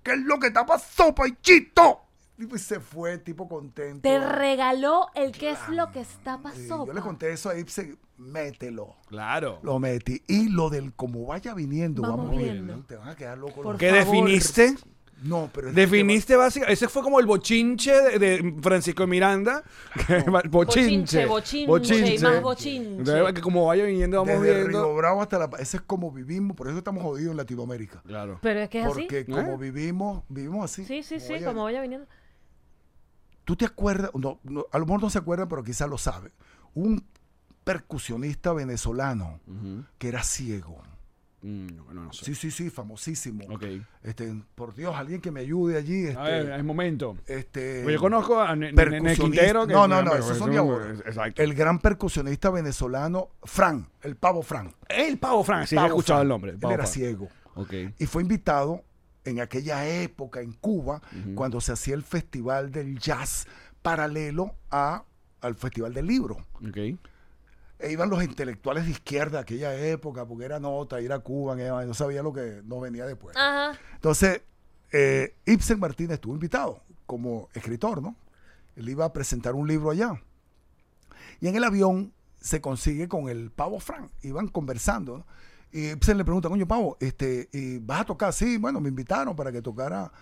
[0.03, 2.01] ¿qué es lo que te pasó, paichito?
[2.43, 4.03] Y se fue, tipo contento.
[4.09, 6.87] Te regaló el qué es lo que está pasando.
[6.87, 8.95] yo le conté eso a Ipse, mételo.
[9.09, 9.59] Claro.
[9.63, 10.23] Lo metí.
[10.27, 12.65] Y lo del como vaya viniendo, Vamos vamos, viendo.
[12.65, 12.87] viendo.
[12.87, 13.63] Te van a quedar loco.
[13.63, 14.05] Por los- ¿Qué favor.
[14.07, 14.75] definiste?
[15.25, 16.73] No, pero Definiste básicamente.
[16.73, 19.63] Ese fue como el bochinche de, de Francisco de Miranda.
[20.51, 21.27] bochinche.
[21.27, 23.33] Bochinche, bochinche, y más bochinche.
[23.33, 24.83] Que como vaya viniendo, vamos desde viendo.
[24.85, 25.51] Río Bravo hasta la.
[25.61, 28.03] Ese es como vivimos, por eso estamos jodidos en Latinoamérica.
[28.05, 28.39] Claro.
[28.43, 29.03] Pero es que es así.
[29.03, 30.85] Porque como vivimos, vivimos así.
[30.85, 32.07] Sí, sí, sí, vaya- como vaya viniendo.
[33.45, 34.11] ¿Tú te acuerdas?
[34.15, 36.31] No, no, a lo mejor no se acuerdan, pero quizás lo sabe.
[36.75, 37.05] Un
[37.65, 39.41] percusionista venezolano
[39.99, 40.81] que era ciego.
[41.43, 42.25] Mm, no, sé.
[42.27, 43.45] Sí, sí, sí, famosísimo.
[44.05, 46.07] Este, por Dios, alguien que me ayude allí.
[46.07, 47.17] Este, A ver, es momento.
[47.27, 49.67] este, Pues yo conozco a Ne- Nene Quintero.
[49.67, 50.91] que- no, no, no, esos son de ahora.
[51.05, 51.43] Exacto.
[51.43, 54.73] El gran percusionista venezolano, Fran, el pavo Fran.
[54.89, 56.23] El Pavo Frank, sí, he escuchado Fran.
[56.23, 56.51] el nombre.
[56.53, 57.29] Él era ciego.
[57.55, 57.73] Ok.
[57.99, 58.85] Y fue invitado
[59.25, 61.01] en aquella época en Cuba,
[61.35, 63.47] cuando se hacía el Festival del Jazz
[63.83, 65.05] paralelo a,
[65.41, 66.47] al Festival del Libro.
[67.79, 71.57] E iban los intelectuales de izquierda de aquella época, porque era nota ir a Cuba,
[71.57, 73.37] no sabía lo que nos venía después.
[73.37, 73.79] Ajá.
[73.95, 74.43] Entonces,
[74.93, 78.15] eh, Ibsen Martínez estuvo invitado como escritor, ¿no?
[78.77, 80.21] Él iba a presentar un libro allá.
[81.41, 84.11] Y en el avión se consigue con el Pavo Frank.
[84.23, 85.27] Iban conversando, ¿no?
[85.73, 88.33] Y Ibsen le pregunta, coño, Pavo, este, ¿y ¿vas a tocar?
[88.33, 90.13] Sí, bueno, me invitaron para que tocara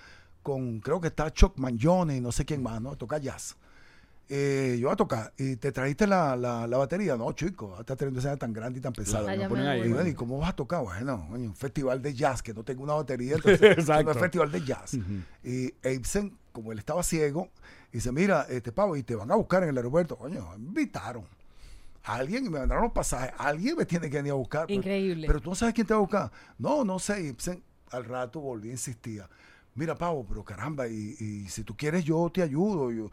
[0.43, 2.97] con, creo que está Chuck Mangione y no sé quién más, ¿no?
[2.97, 3.57] Toca jazz.
[4.33, 5.33] Eh, yo voy a tocar.
[5.37, 7.17] ¿Y te trajiste la, la- la batería?
[7.17, 9.25] No, chico, hasta trayendo esa tan grande y tan pesada.
[9.25, 9.81] Claro, ponen ahí.
[9.81, 10.83] Y, bueno, ¿y cómo vas a tocar?
[10.85, 13.61] Bueno, coño, un festival de jazz, que no tengo una batería, entonces
[14.05, 14.95] no es festival de jazz.
[15.43, 17.49] Y Ibsen, como él estaba ciego,
[17.93, 20.17] dice, mira, este pavo, y te van a buscar en el aeropuerto.
[20.17, 21.25] Coño, me invitaron.
[22.05, 23.33] Alguien y me mandaron los pasajes.
[23.39, 24.67] Alguien me tiene que venir a buscar.
[24.67, 25.27] Pero- Increíble.
[25.27, 26.31] Pero, tú no sabes quién te va a buscar.
[26.59, 27.23] No, no sé.
[27.23, 29.29] Ibsen al rato volví a insistía.
[29.75, 32.91] Mira, Pavo, pero caramba, y, y si tú quieres yo te ayudo.
[32.91, 33.11] Yo,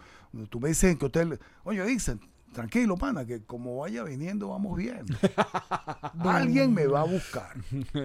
[0.50, 1.40] tú me dices en qué hotel.
[1.64, 2.20] Oye, dicen,
[2.52, 5.06] tranquilo, pana, que como vaya viniendo vamos bien.
[6.20, 7.54] alguien me va a buscar.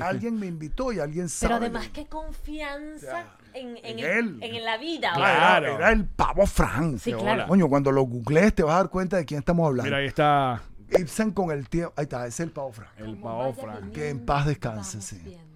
[0.00, 1.48] Alguien me invitó y alguien sabe.
[1.54, 3.24] Pero de- además, qué confianza
[3.54, 4.38] en, en, En el- él.
[4.42, 5.12] en la vida.
[5.14, 5.66] Claro.
[5.66, 6.98] Era, era el Pavo Frank.
[6.98, 7.46] Sí, claro.
[7.48, 9.84] Coño, cuando lo googlees te vas a dar cuenta de quién estamos hablando.
[9.84, 10.62] Mira, ahí está
[10.98, 11.92] Ibsen con el tiempo.
[11.96, 12.90] Ahí está, ese es el Pavo Frank.
[12.98, 13.92] el vaya Frank.
[13.92, 15.20] Que en paz descanse, sí.
[15.24, 15.52] viendo.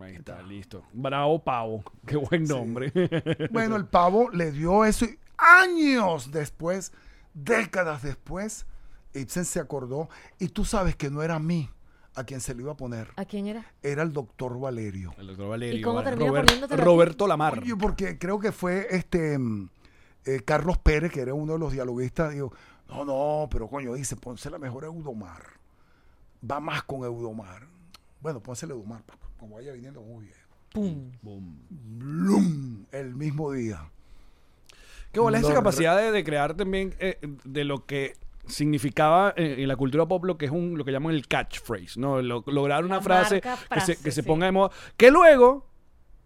[0.00, 0.82] Ahí está, listo.
[0.92, 1.84] Bravo Pavo.
[2.06, 2.92] Qué buen nombre.
[3.50, 6.92] Bueno, el pavo le dio eso y años después,
[7.34, 8.66] décadas después,
[9.14, 10.08] Ibsen se acordó
[10.38, 11.68] y tú sabes que no era a mí
[12.14, 13.64] a quien se le iba a poner, ¿A quién era?
[13.82, 15.14] era el doctor Valerio.
[15.18, 15.78] El doctor Valerio.
[15.78, 16.10] ¿Y cómo vale.
[16.10, 16.72] terminó Robert-?
[16.72, 17.58] Roberto Lamar.
[17.60, 19.68] Oye, porque creo que fue este mm,
[20.26, 22.52] eh, Carlos Pérez, que era uno de los dialoguistas, dijo,
[22.92, 25.42] no, no, pero coño, dice, pónsela mejor Eudomar.
[26.48, 27.66] Va más con Eudomar.
[28.20, 30.36] Bueno, pónsela a Eudomar, papá, como vaya viniendo muy bien.
[30.72, 31.12] ¡Pum!
[31.22, 31.58] Boom.
[31.70, 33.88] Blum, el mismo día.
[35.12, 38.14] Qué bola esa capacidad de, de crear también eh, de lo que
[38.46, 42.00] significaba en, en la cultura pop lo que es un lo que llaman el catchphrase,
[42.00, 42.22] ¿no?
[42.22, 44.26] Lo- lograr una frase, que se, que se sí.
[44.26, 44.70] ponga de moda.
[44.96, 45.66] Que luego,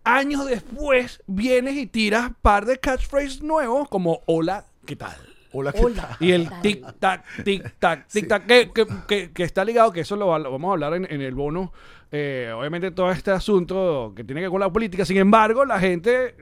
[0.04, 5.16] años después, vienes y tiras par de catchphrases nuevos como hola, ¿qué tal?
[5.58, 6.08] Hola, ¿qué Hola.
[6.08, 6.16] tal?
[6.20, 10.50] Y el tic-tac, tic-tac, tic-tac, que, que- que- que está ligado, que eso lo, lo
[10.52, 11.72] vamos a hablar en, en el bono.
[12.12, 15.78] eh, obviamente todo este asunto que tiene que ver con la política, sin embargo, la
[15.80, 16.36] gente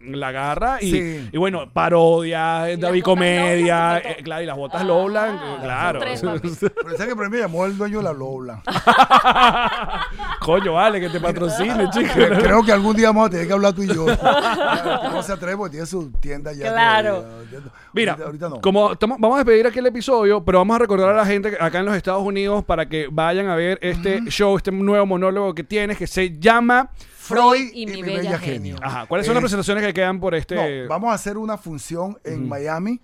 [0.00, 1.28] la agarra y, Sí.
[1.32, 4.06] y bueno, parodia, ¿Y David botas Comedia, Lowland?
[4.06, 6.00] eh, claro, y las botas Ah, Lowland, son claro.
[6.00, 6.48] tres, papi.
[6.58, 8.62] Pero ¿sabes que me llamó el dueño de la Lobla?
[10.40, 12.12] Coño, vale, que te patrocine, chico.
[12.14, 14.06] Creo que algún día vamos a tener que hablar tú y yo.
[14.06, 16.72] No se atreve porque tiene su tienda ya.
[16.72, 17.20] Claro.
[17.20, 17.60] todavía.
[17.92, 18.60] Mira, Ahorita, ahorita no.
[18.60, 21.50] como estamos- vamos a despedir aquí el episodio, pero vamos a recordar a la gente
[21.50, 25.04] que- acá en los Estados Unidos para que vayan a ver este show, este nuevo
[25.06, 26.90] monólogo que tienes, que se llama...
[27.16, 28.76] Freud y mi bella genio.
[28.82, 30.82] Ajá, ¿cuáles son las Eh, presentaciones que quedan por este...?
[30.82, 32.98] No, vamos a hacer una función en Miami.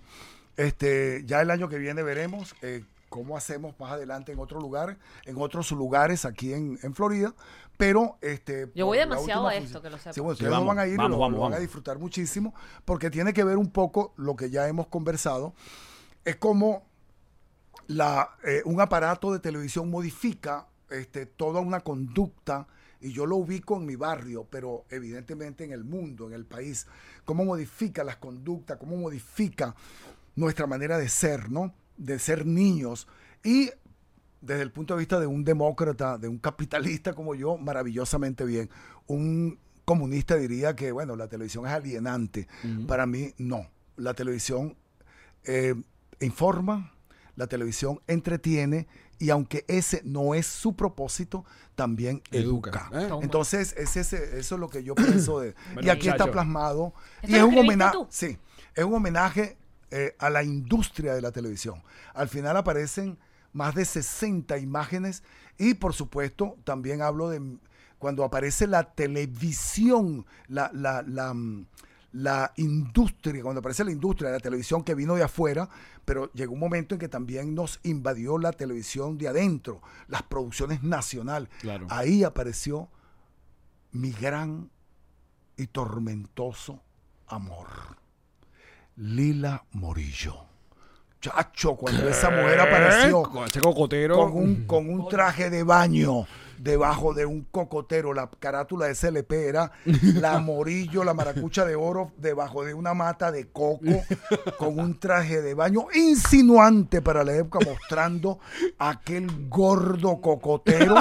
[0.57, 4.97] Este, ya el año que viene veremos eh, cómo hacemos más adelante en otro lugar,
[5.25, 7.33] en otros lugares aquí en, en Florida.
[7.77, 10.15] Pero este, Yo voy demasiado a función- esto, que lo sepas.
[10.15, 11.59] Sí, bueno, Sí, ustedes no vamos, van a ir vamos, lo, vamos, lo van a
[11.59, 12.53] disfrutar muchísimo,
[12.85, 15.53] porque tiene que ver un poco lo que ya hemos conversado.
[16.25, 16.85] Es como
[17.87, 22.67] la, eh, un aparato de televisión modifica este, toda una conducta
[22.99, 26.87] y yo lo ubico en mi barrio, pero evidentemente en el mundo, en el país,
[27.25, 29.75] cómo modifica las conductas, cómo modifica
[30.35, 31.73] nuestra manera de ser, ¿no?
[31.97, 33.07] De ser niños.
[33.43, 33.69] Y
[34.41, 38.69] desde el punto de vista de un demócrata, de un capitalista como yo, maravillosamente bien.
[39.07, 42.47] Un comunista diría que, bueno, la televisión es alienante.
[42.87, 43.67] Para mí, no.
[43.95, 44.77] La televisión
[45.43, 45.73] eh,
[46.19, 46.93] informa,
[47.35, 48.87] la televisión entretiene
[49.19, 51.45] y aunque ese no es su propósito,
[51.75, 53.15] también Educa, educa.
[53.15, 53.19] ¿eh?
[53.23, 55.55] Entonces, es ese- eso es lo que yo pienso de...
[55.73, 56.93] Bueno, y aquí está plasmado.
[57.21, 57.97] ¿Esto Y es un homenaje...
[58.09, 58.37] Sí,
[58.75, 59.57] es un homenaje
[59.91, 61.81] eh, a la industria de la televisión.
[62.13, 63.17] Al final aparecen
[63.53, 65.23] más de 60 imágenes
[65.57, 67.57] y por supuesto también hablo de
[67.97, 71.33] cuando aparece la televisión, la, la, la,
[72.11, 75.69] la industria, cuando aparece la industria de la televisión que vino de afuera,
[76.05, 80.83] pero llegó un momento en que también nos invadió la televisión de adentro, las producciones
[80.83, 81.49] nacionales.
[81.59, 81.87] Claro.
[81.89, 82.89] Ahí apareció
[83.91, 84.69] mi gran
[85.57, 86.81] y tormentoso
[87.27, 87.67] amor.
[88.97, 90.45] Lila Morillo.
[91.21, 94.17] Chacho, cuando esa mujer apareció Con ese cocotero.
[94.17, 96.27] con un, con un traje de baño
[96.57, 98.13] debajo de un cocotero.
[98.13, 99.71] La carátula de CLP era
[100.15, 104.03] la morillo, la maracucha de oro debajo de una mata de coco
[104.57, 108.39] con un traje de baño insinuante para la época mostrando
[108.77, 110.95] aquel gordo cocotero.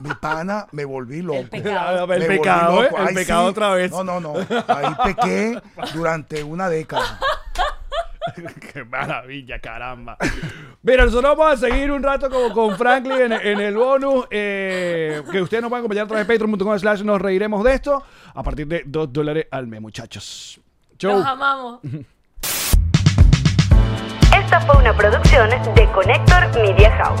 [0.00, 1.38] Mi pana, me volví loco.
[1.38, 2.02] El pecado.
[2.02, 2.84] El Me volví pecado, ¿eh?
[2.84, 2.98] loco.
[2.98, 3.50] El Ahí pecado sí.
[3.50, 3.90] otra vez.
[3.90, 4.34] No, no, no.
[4.68, 5.60] Ahí pequé
[5.94, 7.18] durante una década.
[8.72, 10.16] Qué maravilla, caramba.
[10.82, 14.26] Mira, nosotros vamos a seguir un rato como con Franklin en, en el bonus.
[14.30, 18.02] eh, que ustedes nos pueden acompañar a través de patreon.com slash nos reiremos de esto.
[18.34, 20.60] A partir de 2 dólares al mes, muchachos.
[20.98, 21.18] Chau.
[21.18, 21.80] Los amamos.
[24.36, 27.20] Esta fue una producción de Connector Media House.